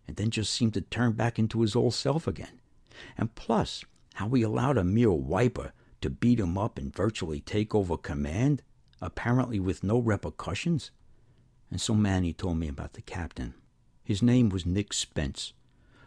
and 0.08 0.18
then 0.18 0.30
just 0.30 0.54
seemed 0.54 0.74
to 0.76 0.82
turn 0.82 1.14
back 1.14 1.40
into 1.40 1.62
his 1.62 1.76
old 1.76 1.94
self 1.94 2.28
again. 2.28 2.60
And 3.18 3.34
plus, 3.36 3.84
how 4.16 4.30
he 4.30 4.42
allowed 4.42 4.78
a 4.78 4.84
mere 4.84 5.12
wiper 5.12 5.72
to 6.02 6.10
beat 6.10 6.40
him 6.40 6.58
up 6.58 6.78
and 6.78 6.96
virtually 6.96 7.40
take 7.40 7.74
over 7.74 7.98
command 7.98 8.62
apparently 9.02 9.60
with 9.60 9.84
no 9.84 10.00
repercussions. 10.00 10.92
And 11.70 11.80
so 11.82 11.94
Manny 11.94 12.34
told 12.34 12.58
me 12.58 12.68
about 12.68 12.94
the 12.94 13.02
captain. 13.02 13.54
His 14.04 14.22
name 14.22 14.50
was 14.50 14.66
Nick 14.66 14.94
Spence. 14.94 15.54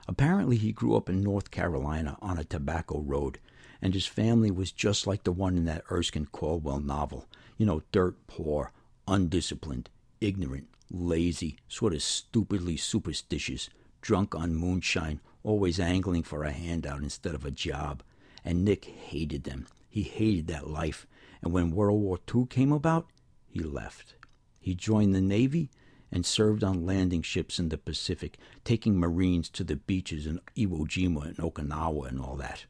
Apparently, 0.07 0.57
he 0.57 0.73
grew 0.73 0.97
up 0.97 1.09
in 1.09 1.23
North 1.23 1.51
Carolina 1.51 2.17
on 2.23 2.39
a 2.39 2.45
tobacco 2.45 3.01
road, 3.01 3.39
and 3.83 3.93
his 3.93 4.07
family 4.07 4.51
was 4.51 4.73
just 4.73 5.07
like 5.07 5.25
the 5.25 5.33
one 5.33 5.57
in 5.57 5.65
that 5.67 5.85
Erskine 5.91 6.27
Caldwell 6.27 6.81
novel. 6.81 7.27
You 7.59 7.67
know, 7.67 7.83
dirt 7.93 8.17
poor, 8.27 8.73
undisciplined, 9.07 9.91
ignorant, 10.21 10.69
lazy, 10.91 11.59
sort 11.69 11.93
of 11.93 12.03
stupidly 12.03 12.77
superstitious, 12.77 13.69
drunk 14.01 14.35
on 14.35 14.55
moonshine, 14.55 15.21
always 15.49 15.81
angling 15.81 16.23
for 16.23 16.45
a 16.45 16.53
handout 16.53 17.03
instead 17.03 17.35
of 17.35 17.45
a 17.45 17.51
job. 17.51 18.03
And 18.45 18.65
Nick 18.65 18.85
hated 18.85 19.45
them. 19.45 19.67
He 19.89 20.03
hated 20.03 20.47
that 20.49 20.69
life, 20.69 21.07
and 21.43 21.53
when 21.53 21.71
World 21.71 22.01
War 22.01 22.19
II 22.35 22.47
came 22.47 22.71
about, 22.71 23.07
he 23.47 23.61
left. 23.61 24.15
He 24.61 24.75
joined 24.75 25.15
the 25.15 25.21
Navy 25.23 25.71
and 26.13 26.25
served 26.25 26.63
on 26.63 26.85
landing 26.85 27.23
ships 27.23 27.59
in 27.59 27.71
the 27.71 27.79
Pacific, 27.79 28.37
taking 28.65 28.99
Marines 28.99 29.49
to 29.51 29.65
the 29.65 29.77
beaches 29.77 30.27
in 30.27 30.41
Iwo 30.57 30.87
Jima 30.87 31.27
and 31.27 31.37
Okinawa 31.39 32.09
and 32.09 32.21
all 32.21 32.37
that. 32.37 32.67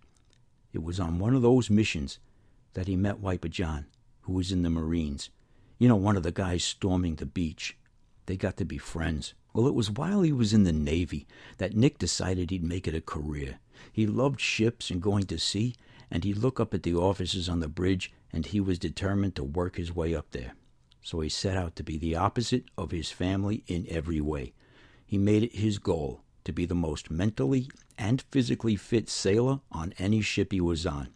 It 0.72 0.82
was 0.82 1.00
on 1.00 1.18
one 1.18 1.34
of 1.34 1.42
those 1.42 1.70
missions 1.70 2.18
that 2.74 2.86
he 2.86 2.96
met 2.96 3.18
Wiper 3.18 3.48
John, 3.48 3.86
who 4.22 4.34
was 4.34 4.52
in 4.52 4.62
the 4.62 4.70
Marines. 4.70 5.30
You 5.78 5.88
know, 5.88 5.96
one 5.96 6.16
of 6.16 6.22
the 6.22 6.32
guys 6.32 6.62
storming 6.62 7.16
the 7.16 7.26
beach. 7.26 7.76
They 8.28 8.36
got 8.36 8.58
to 8.58 8.66
be 8.66 8.76
friends. 8.76 9.32
Well, 9.54 9.66
it 9.66 9.74
was 9.74 9.90
while 9.90 10.20
he 10.20 10.32
was 10.32 10.52
in 10.52 10.64
the 10.64 10.72
Navy 10.72 11.26
that 11.56 11.74
Nick 11.74 11.96
decided 11.96 12.50
he'd 12.50 12.62
make 12.62 12.86
it 12.86 12.94
a 12.94 13.00
career. 13.00 13.58
He 13.90 14.06
loved 14.06 14.38
ships 14.38 14.90
and 14.90 15.00
going 15.00 15.24
to 15.28 15.38
sea, 15.38 15.74
and 16.10 16.22
he'd 16.22 16.36
look 16.36 16.60
up 16.60 16.74
at 16.74 16.82
the 16.82 16.94
officers 16.94 17.48
on 17.48 17.60
the 17.60 17.68
bridge 17.68 18.12
and 18.30 18.44
he 18.44 18.60
was 18.60 18.78
determined 18.78 19.34
to 19.36 19.44
work 19.44 19.76
his 19.76 19.94
way 19.94 20.14
up 20.14 20.32
there. 20.32 20.52
So 21.00 21.20
he 21.20 21.30
set 21.30 21.56
out 21.56 21.74
to 21.76 21.82
be 21.82 21.96
the 21.96 22.16
opposite 22.16 22.64
of 22.76 22.90
his 22.90 23.10
family 23.10 23.64
in 23.66 23.86
every 23.88 24.20
way. 24.20 24.52
He 25.06 25.16
made 25.16 25.42
it 25.42 25.56
his 25.56 25.78
goal 25.78 26.20
to 26.44 26.52
be 26.52 26.66
the 26.66 26.74
most 26.74 27.10
mentally 27.10 27.70
and 27.96 28.22
physically 28.30 28.76
fit 28.76 29.08
sailor 29.08 29.60
on 29.72 29.94
any 29.98 30.20
ship 30.20 30.52
he 30.52 30.60
was 30.60 30.84
on. 30.84 31.08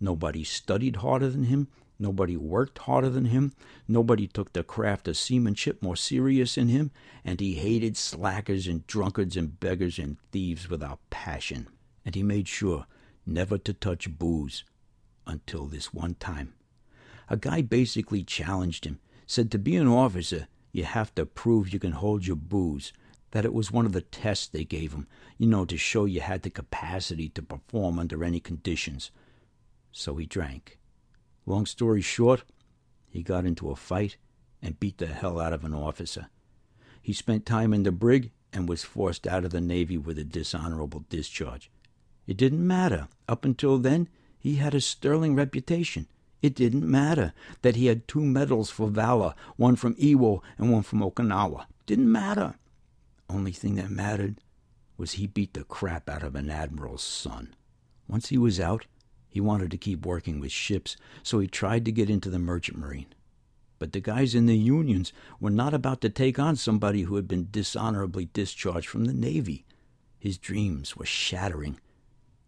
Nobody 0.00 0.44
studied 0.44 0.96
harder 0.96 1.28
than 1.28 1.44
him. 1.44 1.68
Nobody 1.98 2.36
worked 2.36 2.78
harder 2.78 3.08
than 3.08 3.26
him. 3.26 3.52
Nobody 3.86 4.26
took 4.26 4.52
the 4.52 4.64
craft 4.64 5.06
of 5.08 5.16
seamanship 5.16 5.82
more 5.82 5.96
serious 5.96 6.56
than 6.56 6.68
him. 6.68 6.90
And 7.24 7.40
he 7.40 7.54
hated 7.54 7.96
slackers 7.96 8.66
and 8.66 8.86
drunkards 8.86 9.36
and 9.36 9.58
beggars 9.60 9.98
and 9.98 10.16
thieves 10.32 10.68
without 10.68 10.98
passion. 11.10 11.68
And 12.04 12.14
he 12.14 12.22
made 12.22 12.48
sure 12.48 12.86
never 13.24 13.58
to 13.58 13.72
touch 13.72 14.18
booze 14.18 14.64
until 15.26 15.66
this 15.66 15.94
one 15.94 16.14
time. 16.14 16.54
A 17.30 17.36
guy 17.36 17.62
basically 17.62 18.22
challenged 18.22 18.84
him, 18.84 19.00
said 19.26 19.50
to 19.50 19.58
be 19.58 19.76
an 19.76 19.88
officer, 19.88 20.48
you 20.72 20.84
have 20.84 21.14
to 21.14 21.24
prove 21.24 21.72
you 21.72 21.78
can 21.78 21.92
hold 21.92 22.26
your 22.26 22.36
booze, 22.36 22.92
that 23.30 23.44
it 23.44 23.54
was 23.54 23.72
one 23.72 23.86
of 23.86 23.92
the 23.92 24.02
tests 24.02 24.46
they 24.46 24.64
gave 24.64 24.92
him, 24.92 25.06
you 25.38 25.46
know, 25.46 25.64
to 25.64 25.78
show 25.78 26.04
you 26.04 26.20
had 26.20 26.42
the 26.42 26.50
capacity 26.50 27.28
to 27.30 27.42
perform 27.42 27.98
under 27.98 28.22
any 28.22 28.40
conditions. 28.40 29.10
So 29.90 30.16
he 30.16 30.26
drank. 30.26 30.78
Long 31.46 31.66
story 31.66 32.00
short, 32.00 32.44
he 33.08 33.22
got 33.22 33.44
into 33.44 33.70
a 33.70 33.76
fight 33.76 34.16
and 34.62 34.80
beat 34.80 34.98
the 34.98 35.06
hell 35.06 35.38
out 35.40 35.52
of 35.52 35.64
an 35.64 35.74
officer. 35.74 36.28
He 37.02 37.12
spent 37.12 37.44
time 37.44 37.74
in 37.74 37.82
the 37.82 37.92
brig 37.92 38.32
and 38.52 38.68
was 38.68 38.82
forced 38.84 39.26
out 39.26 39.44
of 39.44 39.50
the 39.50 39.60
Navy 39.60 39.98
with 39.98 40.18
a 40.18 40.24
dishonorable 40.24 41.04
discharge. 41.10 41.70
It 42.26 42.36
didn't 42.36 42.66
matter. 42.66 43.08
Up 43.28 43.44
until 43.44 43.78
then, 43.78 44.08
He 44.44 44.56
had 44.56 44.74
a 44.74 44.80
sterling 44.82 45.34
reputation. 45.34 46.06
It 46.42 46.54
didn't 46.54 46.86
matter 46.86 47.32
that 47.62 47.76
he 47.76 47.86
had 47.86 48.06
two 48.06 48.20
medals 48.20 48.68
for 48.68 48.90
valor, 48.90 49.34
one 49.56 49.74
from 49.74 49.94
Iwo 49.94 50.42
and 50.58 50.70
one 50.70 50.82
from 50.82 51.00
Okinawa. 51.00 51.64
Didn't 51.86 52.12
matter. 52.12 52.56
Only 53.30 53.52
thing 53.52 53.76
that 53.76 53.88
mattered 53.88 54.42
was 54.98 55.12
he 55.12 55.26
beat 55.26 55.54
the 55.54 55.64
crap 55.64 56.10
out 56.10 56.22
of 56.22 56.34
an 56.34 56.50
admiral's 56.50 57.02
son. 57.02 57.54
Once 58.06 58.28
he 58.28 58.36
was 58.36 58.60
out, 58.60 58.84
he 59.34 59.40
wanted 59.40 59.68
to 59.68 59.76
keep 59.76 60.06
working 60.06 60.38
with 60.38 60.52
ships, 60.52 60.96
so 61.24 61.40
he 61.40 61.48
tried 61.48 61.84
to 61.84 61.90
get 61.90 62.08
into 62.08 62.30
the 62.30 62.38
merchant 62.38 62.78
marine. 62.78 63.12
But 63.80 63.90
the 63.90 63.98
guys 63.98 64.32
in 64.32 64.46
the 64.46 64.56
unions 64.56 65.12
were 65.40 65.50
not 65.50 65.74
about 65.74 66.00
to 66.02 66.08
take 66.08 66.38
on 66.38 66.54
somebody 66.54 67.02
who 67.02 67.16
had 67.16 67.26
been 67.26 67.48
dishonorably 67.50 68.26
discharged 68.32 68.86
from 68.86 69.06
the 69.06 69.12
Navy. 69.12 69.64
His 70.20 70.38
dreams 70.38 70.96
were 70.96 71.04
shattering. 71.04 71.80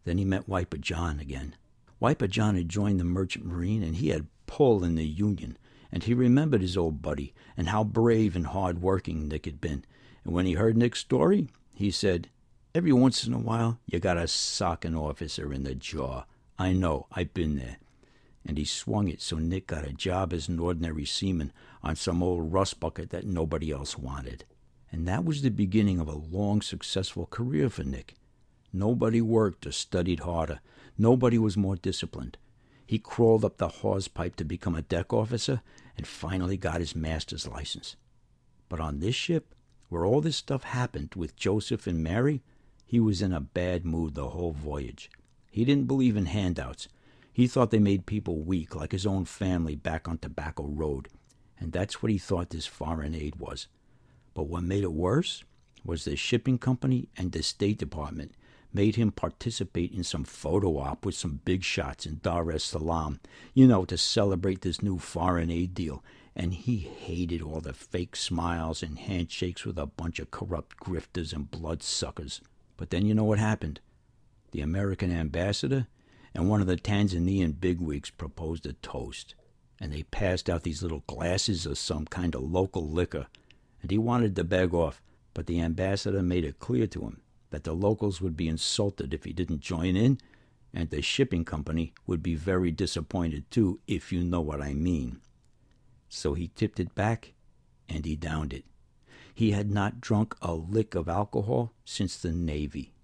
Then 0.04 0.16
he 0.16 0.24
met 0.24 0.48
Wiper 0.48 0.76
John 0.76 1.18
again. 1.18 1.56
Wiper 1.98 2.28
John 2.28 2.54
had 2.54 2.68
joined 2.68 3.00
the 3.00 3.04
merchant 3.04 3.46
marine, 3.46 3.82
and 3.82 3.96
he 3.96 4.10
had 4.10 4.28
pull 4.46 4.84
in 4.84 4.94
the 4.94 5.04
union, 5.04 5.58
and 5.90 6.04
he 6.04 6.14
remembered 6.14 6.60
his 6.60 6.76
old 6.76 7.02
buddy 7.02 7.34
and 7.56 7.70
how 7.70 7.82
brave 7.82 8.36
and 8.36 8.46
hard 8.46 8.80
working 8.80 9.26
Nick 9.26 9.46
had 9.46 9.60
been. 9.60 9.84
And 10.22 10.32
when 10.32 10.46
he 10.46 10.52
heard 10.52 10.76
Nick's 10.76 11.00
story, 11.00 11.48
he 11.74 11.90
said, 11.90 12.28
Every 12.76 12.92
once 12.92 13.26
in 13.26 13.32
a 13.32 13.40
while, 13.40 13.80
you 13.86 13.98
gotta 13.98 14.28
sock 14.28 14.84
an 14.84 14.94
officer 14.94 15.52
in 15.52 15.64
the 15.64 15.74
jaw. 15.74 16.26
I 16.58 16.72
know, 16.72 17.06
I've 17.12 17.34
been 17.34 17.56
there. 17.56 17.76
And 18.44 18.56
he 18.56 18.64
swung 18.64 19.08
it 19.08 19.20
so 19.20 19.36
Nick 19.36 19.66
got 19.66 19.86
a 19.86 19.92
job 19.92 20.32
as 20.32 20.48
an 20.48 20.58
ordinary 20.58 21.04
seaman 21.04 21.52
on 21.82 21.96
some 21.96 22.22
old 22.22 22.52
rust 22.52 22.80
bucket 22.80 23.10
that 23.10 23.26
nobody 23.26 23.70
else 23.70 23.98
wanted. 23.98 24.44
And 24.92 25.06
that 25.08 25.24
was 25.24 25.42
the 25.42 25.50
beginning 25.50 25.98
of 25.98 26.08
a 26.08 26.14
long, 26.14 26.62
successful 26.62 27.26
career 27.26 27.68
for 27.68 27.82
Nick. 27.82 28.14
Nobody 28.72 29.20
worked 29.20 29.66
or 29.66 29.72
studied 29.72 30.20
harder. 30.20 30.60
Nobody 30.96 31.38
was 31.38 31.56
more 31.56 31.76
disciplined. 31.76 32.38
He 32.86 32.98
crawled 32.98 33.44
up 33.44 33.56
the 33.56 33.68
hawse 33.68 34.06
pipe 34.06 34.36
to 34.36 34.44
become 34.44 34.74
a 34.74 34.82
deck 34.82 35.12
officer 35.12 35.60
and 35.96 36.06
finally 36.06 36.56
got 36.56 36.80
his 36.80 36.94
master's 36.94 37.48
license. 37.48 37.96
But 38.68 38.80
on 38.80 39.00
this 39.00 39.14
ship, 39.14 39.54
where 39.88 40.04
all 40.04 40.20
this 40.20 40.36
stuff 40.36 40.62
happened 40.62 41.14
with 41.16 41.36
Joseph 41.36 41.86
and 41.86 42.02
Mary, 42.02 42.42
he 42.84 43.00
was 43.00 43.22
in 43.22 43.32
a 43.32 43.40
bad 43.40 43.84
mood 43.84 44.14
the 44.14 44.28
whole 44.28 44.52
voyage. 44.52 45.10
He 45.56 45.64
didn't 45.64 45.86
believe 45.86 46.18
in 46.18 46.26
handouts. 46.26 46.86
He 47.32 47.46
thought 47.46 47.70
they 47.70 47.78
made 47.78 48.04
people 48.04 48.40
weak, 48.40 48.74
like 48.76 48.92
his 48.92 49.06
own 49.06 49.24
family 49.24 49.74
back 49.74 50.06
on 50.06 50.18
Tobacco 50.18 50.66
Road. 50.66 51.08
And 51.58 51.72
that's 51.72 52.02
what 52.02 52.12
he 52.12 52.18
thought 52.18 52.50
this 52.50 52.66
foreign 52.66 53.14
aid 53.14 53.36
was. 53.36 53.66
But 54.34 54.48
what 54.48 54.64
made 54.64 54.82
it 54.84 54.92
worse 54.92 55.44
was 55.82 56.04
the 56.04 56.14
shipping 56.14 56.58
company 56.58 57.08
and 57.16 57.32
the 57.32 57.42
State 57.42 57.78
Department 57.78 58.32
made 58.74 58.96
him 58.96 59.10
participate 59.10 59.92
in 59.92 60.04
some 60.04 60.24
photo 60.24 60.76
op 60.76 61.06
with 61.06 61.14
some 61.14 61.40
big 61.46 61.64
shots 61.64 62.04
in 62.04 62.20
Dar 62.22 62.52
es 62.52 62.62
Salaam, 62.62 63.18
you 63.54 63.66
know, 63.66 63.86
to 63.86 63.96
celebrate 63.96 64.60
this 64.60 64.82
new 64.82 64.98
foreign 64.98 65.50
aid 65.50 65.72
deal. 65.72 66.04
And 66.34 66.52
he 66.52 66.76
hated 66.80 67.40
all 67.40 67.62
the 67.62 67.72
fake 67.72 68.14
smiles 68.14 68.82
and 68.82 68.98
handshakes 68.98 69.64
with 69.64 69.78
a 69.78 69.86
bunch 69.86 70.18
of 70.18 70.30
corrupt 70.30 70.76
grifters 70.76 71.32
and 71.32 71.50
bloodsuckers. 71.50 72.42
But 72.76 72.90
then 72.90 73.06
you 73.06 73.14
know 73.14 73.24
what 73.24 73.38
happened? 73.38 73.80
The 74.56 74.62
American 74.62 75.12
ambassador 75.12 75.86
and 76.32 76.48
one 76.48 76.62
of 76.62 76.66
the 76.66 76.78
Tanzanian 76.78 77.60
bigwigs 77.60 78.08
proposed 78.08 78.64
a 78.64 78.72
toast, 78.72 79.34
and 79.78 79.92
they 79.92 80.04
passed 80.04 80.48
out 80.48 80.62
these 80.62 80.82
little 80.82 81.04
glasses 81.06 81.66
of 81.66 81.76
some 81.76 82.06
kind 82.06 82.34
of 82.34 82.40
local 82.40 82.88
liquor, 82.88 83.26
and 83.82 83.90
he 83.90 83.98
wanted 83.98 84.34
to 84.34 84.44
beg 84.44 84.72
off, 84.72 85.02
but 85.34 85.46
the 85.46 85.60
ambassador 85.60 86.22
made 86.22 86.42
it 86.42 86.58
clear 86.58 86.86
to 86.86 87.02
him 87.02 87.20
that 87.50 87.64
the 87.64 87.74
locals 87.74 88.22
would 88.22 88.34
be 88.34 88.48
insulted 88.48 89.12
if 89.12 89.24
he 89.24 89.34
didn't 89.34 89.60
join 89.60 89.94
in, 89.94 90.18
and 90.72 90.88
the 90.88 91.02
shipping 91.02 91.44
company 91.44 91.92
would 92.06 92.22
be 92.22 92.34
very 92.34 92.70
disappointed 92.70 93.50
too, 93.50 93.80
if 93.86 94.10
you 94.10 94.24
know 94.24 94.40
what 94.40 94.62
I 94.62 94.72
mean. 94.72 95.20
So 96.08 96.32
he 96.32 96.48
tipped 96.48 96.80
it 96.80 96.94
back, 96.94 97.34
and 97.90 98.06
he 98.06 98.16
downed 98.16 98.54
it. 98.54 98.64
He 99.34 99.50
had 99.50 99.70
not 99.70 100.00
drunk 100.00 100.34
a 100.40 100.54
lick 100.54 100.94
of 100.94 101.10
alcohol 101.10 101.74
since 101.84 102.16
the 102.16 102.32
Navy. 102.32 102.94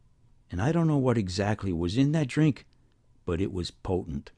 And 0.53 0.63
I 0.63 0.71
don't 0.71 0.87
know 0.87 0.99
what 0.99 1.19
exactly 1.19 1.73
was 1.73 1.97
in 1.97 2.13
that 2.13 2.29
drink, 2.29 2.67
but 3.25 3.41
it 3.41 3.53
was 3.53 3.71
potent. 3.71 4.31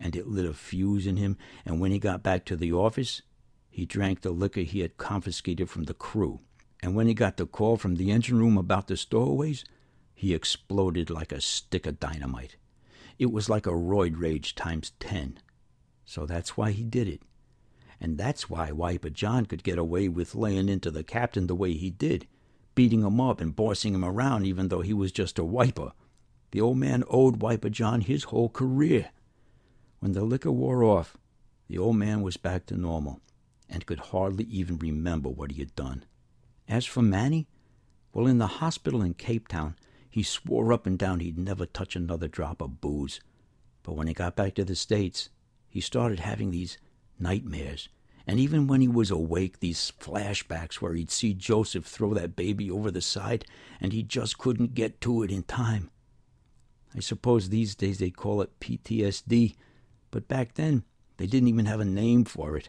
And 0.00 0.16
it 0.16 0.26
lit 0.26 0.44
a 0.44 0.52
fuse 0.52 1.06
in 1.06 1.16
him, 1.16 1.38
and 1.64 1.80
when 1.80 1.92
he 1.92 2.00
got 2.00 2.24
back 2.24 2.44
to 2.46 2.56
the 2.56 2.72
office, 2.72 3.22
he 3.70 3.86
drank 3.86 4.20
the 4.20 4.32
liquor 4.32 4.62
he 4.62 4.80
had 4.80 4.98
confiscated 4.98 5.70
from 5.70 5.84
the 5.84 5.94
crew. 5.94 6.40
And 6.82 6.96
when 6.96 7.06
he 7.06 7.14
got 7.14 7.36
the 7.36 7.46
call 7.46 7.76
from 7.76 7.94
the 7.94 8.10
engine 8.10 8.38
room 8.38 8.58
about 8.58 8.88
the 8.88 8.96
stowaways, 8.96 9.64
he 10.14 10.34
exploded 10.34 11.08
like 11.08 11.30
a 11.30 11.40
stick 11.40 11.86
of 11.86 12.00
dynamite. 12.00 12.56
It 13.18 13.30
was 13.30 13.48
like 13.48 13.66
a 13.66 13.70
roid 13.70 14.14
rage 14.20 14.56
times 14.56 14.90
ten. 14.98 15.38
So 16.04 16.26
that's 16.26 16.56
why 16.56 16.72
he 16.72 16.82
did 16.82 17.06
it. 17.06 17.22
And 18.00 18.18
that's 18.18 18.50
why 18.50 18.72
Wiper 18.72 19.10
John 19.10 19.46
could 19.46 19.62
get 19.62 19.78
away 19.78 20.08
with 20.08 20.34
laying 20.34 20.68
into 20.68 20.90
the 20.90 21.04
captain 21.04 21.46
the 21.46 21.54
way 21.54 21.74
he 21.74 21.88
did, 21.90 22.26
beating 22.74 23.02
him 23.02 23.20
up 23.20 23.40
and 23.40 23.56
bossing 23.56 23.94
him 23.94 24.04
around 24.04 24.46
even 24.46 24.68
though 24.68 24.80
he 24.80 24.92
was 24.92 25.12
just 25.12 25.38
a 25.38 25.44
wiper. 25.44 25.92
The 26.50 26.60
old 26.60 26.78
man 26.78 27.04
owed 27.08 27.42
Wiper 27.42 27.70
John 27.70 28.02
his 28.02 28.24
whole 28.24 28.48
career. 28.48 29.10
When 30.00 30.12
the 30.12 30.22
liquor 30.22 30.52
wore 30.52 30.84
off, 30.84 31.16
the 31.68 31.78
old 31.78 31.96
man 31.96 32.22
was 32.22 32.36
back 32.36 32.66
to 32.66 32.76
normal 32.76 33.20
and 33.68 33.86
could 33.86 33.98
hardly 33.98 34.44
even 34.44 34.78
remember 34.78 35.28
what 35.28 35.52
he 35.52 35.60
had 35.60 35.74
done. 35.74 36.04
As 36.68 36.84
for 36.84 37.02
Manny, 37.02 37.48
well, 38.12 38.26
in 38.26 38.38
the 38.38 38.46
hospital 38.46 39.00
in 39.02 39.14
Cape 39.14 39.48
Town, 39.48 39.76
he 40.10 40.22
swore 40.22 40.72
up 40.72 40.86
and 40.86 40.98
down 40.98 41.20
he'd 41.20 41.38
never 41.38 41.64
touch 41.64 41.96
another 41.96 42.28
drop 42.28 42.60
of 42.60 42.82
booze. 42.82 43.20
But 43.82 43.94
when 43.94 44.06
he 44.06 44.12
got 44.12 44.36
back 44.36 44.54
to 44.56 44.64
the 44.64 44.76
States, 44.76 45.30
he 45.68 45.80
started 45.80 46.20
having 46.20 46.50
these 46.50 46.76
nightmares. 47.18 47.88
And 48.26 48.38
even 48.38 48.66
when 48.66 48.80
he 48.80 48.88
was 48.88 49.10
awake, 49.10 49.58
these 49.58 49.92
flashbacks 50.00 50.76
where 50.76 50.94
he'd 50.94 51.10
see 51.10 51.34
Joseph 51.34 51.84
throw 51.84 52.14
that 52.14 52.36
baby 52.36 52.70
over 52.70 52.90
the 52.90 53.00
side 53.00 53.44
and 53.80 53.92
he 53.92 54.02
just 54.02 54.38
couldn't 54.38 54.74
get 54.74 55.00
to 55.00 55.22
it 55.22 55.30
in 55.30 55.42
time. 55.42 55.90
I 56.94 57.00
suppose 57.00 57.48
these 57.48 57.74
days 57.74 57.98
they 57.98 58.10
call 58.10 58.42
it 58.42 58.60
PTSD, 58.60 59.56
but 60.10 60.28
back 60.28 60.54
then 60.54 60.84
they 61.16 61.26
didn't 61.26 61.48
even 61.48 61.66
have 61.66 61.80
a 61.80 61.84
name 61.84 62.24
for 62.24 62.56
it, 62.56 62.68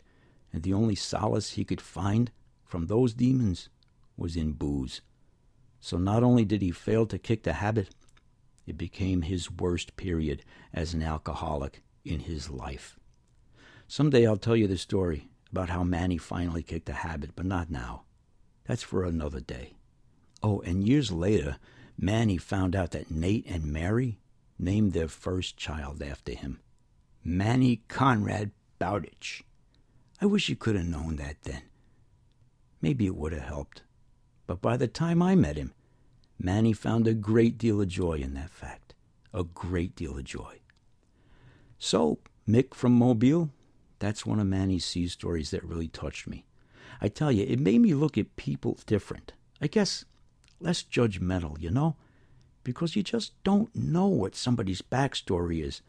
and 0.52 0.64
the 0.64 0.74
only 0.74 0.96
solace 0.96 1.52
he 1.52 1.66
could 1.66 1.82
find 1.82 2.32
from 2.64 2.88
those 2.88 3.14
demons 3.14 3.70
was 4.16 4.36
in 4.36 4.54
booze. 4.54 5.02
So 5.82 5.98
not 5.98 6.24
only 6.24 6.46
did 6.46 6.62
he 6.62 6.72
fail 6.72 7.06
to 7.08 7.18
kick 7.18 7.44
the 7.44 7.54
habit, 7.54 7.90
it 8.66 8.78
became 8.78 9.24
his 9.24 9.52
worst 9.52 9.98
period 9.98 10.44
as 10.74 10.94
an 10.94 11.04
alcoholic 11.04 11.84
in 12.06 12.22
his 12.22 12.50
life. 12.50 12.98
Someday 13.88 14.26
I'll 14.26 14.38
tell 14.38 14.56
you 14.56 14.68
the 14.68 14.78
story 14.78 15.28
about 15.54 15.70
how 15.70 15.84
Manny 15.84 16.18
finally 16.18 16.64
kicked 16.64 16.88
the 16.88 16.94
habit, 16.94 17.30
but 17.36 17.46
not 17.46 17.70
now. 17.70 18.06
That's 18.66 18.82
for 18.82 19.04
another 19.04 19.40
day. 19.40 19.76
Oh, 20.42 20.62
and 20.62 20.88
years 20.88 21.12
later, 21.12 21.58
Manny 21.96 22.38
found 22.38 22.76
out 22.76 22.90
that 22.92 23.12
Nate 23.12 23.46
and 23.48 23.72
Mary 23.72 24.18
named 24.58 24.94
their 24.94 25.08
first 25.08 25.56
child 25.56 26.02
after 26.02 26.34
him 26.34 26.60
Manny 27.24 27.84
Conrad 27.88 28.50
Bowditch. 28.80 29.44
I 30.20 30.26
wish 30.26 30.50
you 30.50 30.56
could 30.56 30.76
have 30.76 30.88
known 30.88 31.18
that 31.18 31.44
then. 31.44 31.62
Maybe 32.82 33.06
it 33.06 33.16
would 33.16 33.32
have 33.32 33.44
helped. 33.44 33.84
But 34.48 34.60
by 34.60 34.76
the 34.76 34.88
time 34.88 35.22
I 35.22 35.36
met 35.36 35.56
him, 35.56 35.76
Manny 36.40 36.74
found 36.74 37.08
a 37.08 37.14
great 37.14 37.60
deal 37.60 37.80
of 37.80 37.90
joy 37.90 38.16
in 38.16 38.34
that 38.34 38.50
fact. 38.50 38.96
A 39.36 39.44
great 39.44 39.96
deal 39.96 40.18
of 40.18 40.24
joy. 40.24 40.62
So, 41.78 42.18
Mick 42.50 42.74
from 42.74 42.94
Mobile, 42.94 43.52
that's 44.04 44.26
one 44.26 44.40
of 44.40 44.48
Manny's 44.48 44.86
sea 44.86 45.08
stories 45.08 45.52
that 45.52 45.64
really 45.64 45.88
touched 45.88 46.28
me. 46.28 46.46
I 47.02 47.08
tell 47.08 47.32
you, 47.32 47.46
it 47.48 47.60
made 47.60 47.82
me 47.82 47.94
look 47.94 48.18
at 48.18 48.36
people 48.36 48.78
different. 48.86 49.34
I 49.62 49.68
guess 49.68 50.06
less 50.60 50.84
judgmental, 50.84 51.60
you 51.60 51.72
know? 51.72 51.96
Because 52.64 52.96
you 52.96 53.04
just 53.04 53.32
don't 53.44 53.76
know 53.76 54.08
what 54.08 54.36
somebody's 54.36 54.82
backstory 54.82 55.64
is. 55.64 55.82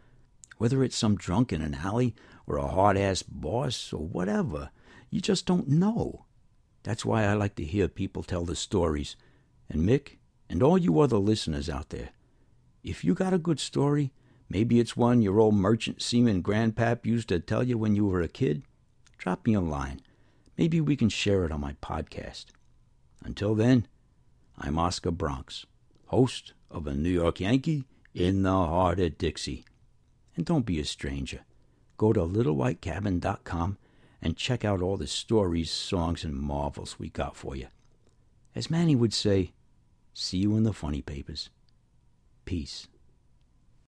Whether 0.58 0.82
it's 0.82 0.96
some 0.96 1.16
drunk 1.16 1.52
in 1.52 1.62
an 1.62 1.74
alley 1.74 2.14
or 2.46 2.56
a 2.56 2.68
hard 2.68 2.96
ass 2.96 3.22
boss 3.22 3.92
or 3.92 4.06
whatever, 4.06 4.70
you 5.10 5.20
just 5.20 5.46
don't 5.46 5.68
know. 5.68 6.24
That's 6.82 7.04
why 7.04 7.24
I 7.24 7.34
like 7.34 7.54
to 7.56 7.64
hear 7.64 7.88
people 7.88 8.22
tell 8.22 8.44
the 8.44 8.56
stories. 8.56 9.16
And 9.68 9.88
Mick, 9.88 10.16
and 10.48 10.62
all 10.62 10.76
you 10.78 11.00
other 11.00 11.16
listeners 11.16 11.70
out 11.70 11.90
there, 11.90 12.10
if 12.82 13.04
you 13.04 13.14
got 13.14 13.32
a 13.32 13.38
good 13.38 13.58
story, 13.58 14.12
maybe 14.54 14.78
it's 14.78 14.96
one 14.96 15.20
your 15.20 15.40
old 15.40 15.56
merchant 15.56 16.00
seaman 16.00 16.40
grandpap 16.40 17.04
used 17.04 17.28
to 17.28 17.40
tell 17.40 17.64
you 17.64 17.76
when 17.76 17.96
you 17.96 18.06
were 18.06 18.20
a 18.20 18.28
kid, 18.28 18.62
drop 19.18 19.44
me 19.44 19.52
a 19.52 19.60
line. 19.60 20.00
Maybe 20.56 20.80
we 20.80 20.94
can 20.94 21.08
share 21.08 21.44
it 21.44 21.50
on 21.50 21.60
my 21.60 21.72
podcast. 21.82 22.46
Until 23.24 23.56
then, 23.56 23.88
I'm 24.56 24.78
Oscar 24.78 25.10
Bronx, 25.10 25.66
host 26.06 26.52
of 26.70 26.86
a 26.86 26.94
New 26.94 27.10
York 27.10 27.40
Yankee 27.40 27.84
in 28.14 28.44
the 28.44 28.50
heart 28.50 29.00
of 29.00 29.18
Dixie. 29.18 29.64
And 30.36 30.46
don't 30.46 30.64
be 30.64 30.78
a 30.78 30.84
stranger. 30.84 31.40
Go 31.96 32.12
to 32.12 32.20
littlewhitecabin.com 32.20 33.76
and 34.22 34.36
check 34.36 34.64
out 34.64 34.80
all 34.80 34.96
the 34.96 35.08
stories, 35.08 35.72
songs, 35.72 36.22
and 36.22 36.36
marvels 36.36 36.96
we 36.96 37.08
got 37.08 37.34
for 37.34 37.56
you. 37.56 37.66
As 38.54 38.70
Manny 38.70 38.94
would 38.94 39.12
say, 39.12 39.50
see 40.12 40.38
you 40.38 40.56
in 40.56 40.62
the 40.62 40.72
funny 40.72 41.02
papers. 41.02 41.50
Peace. 42.44 42.86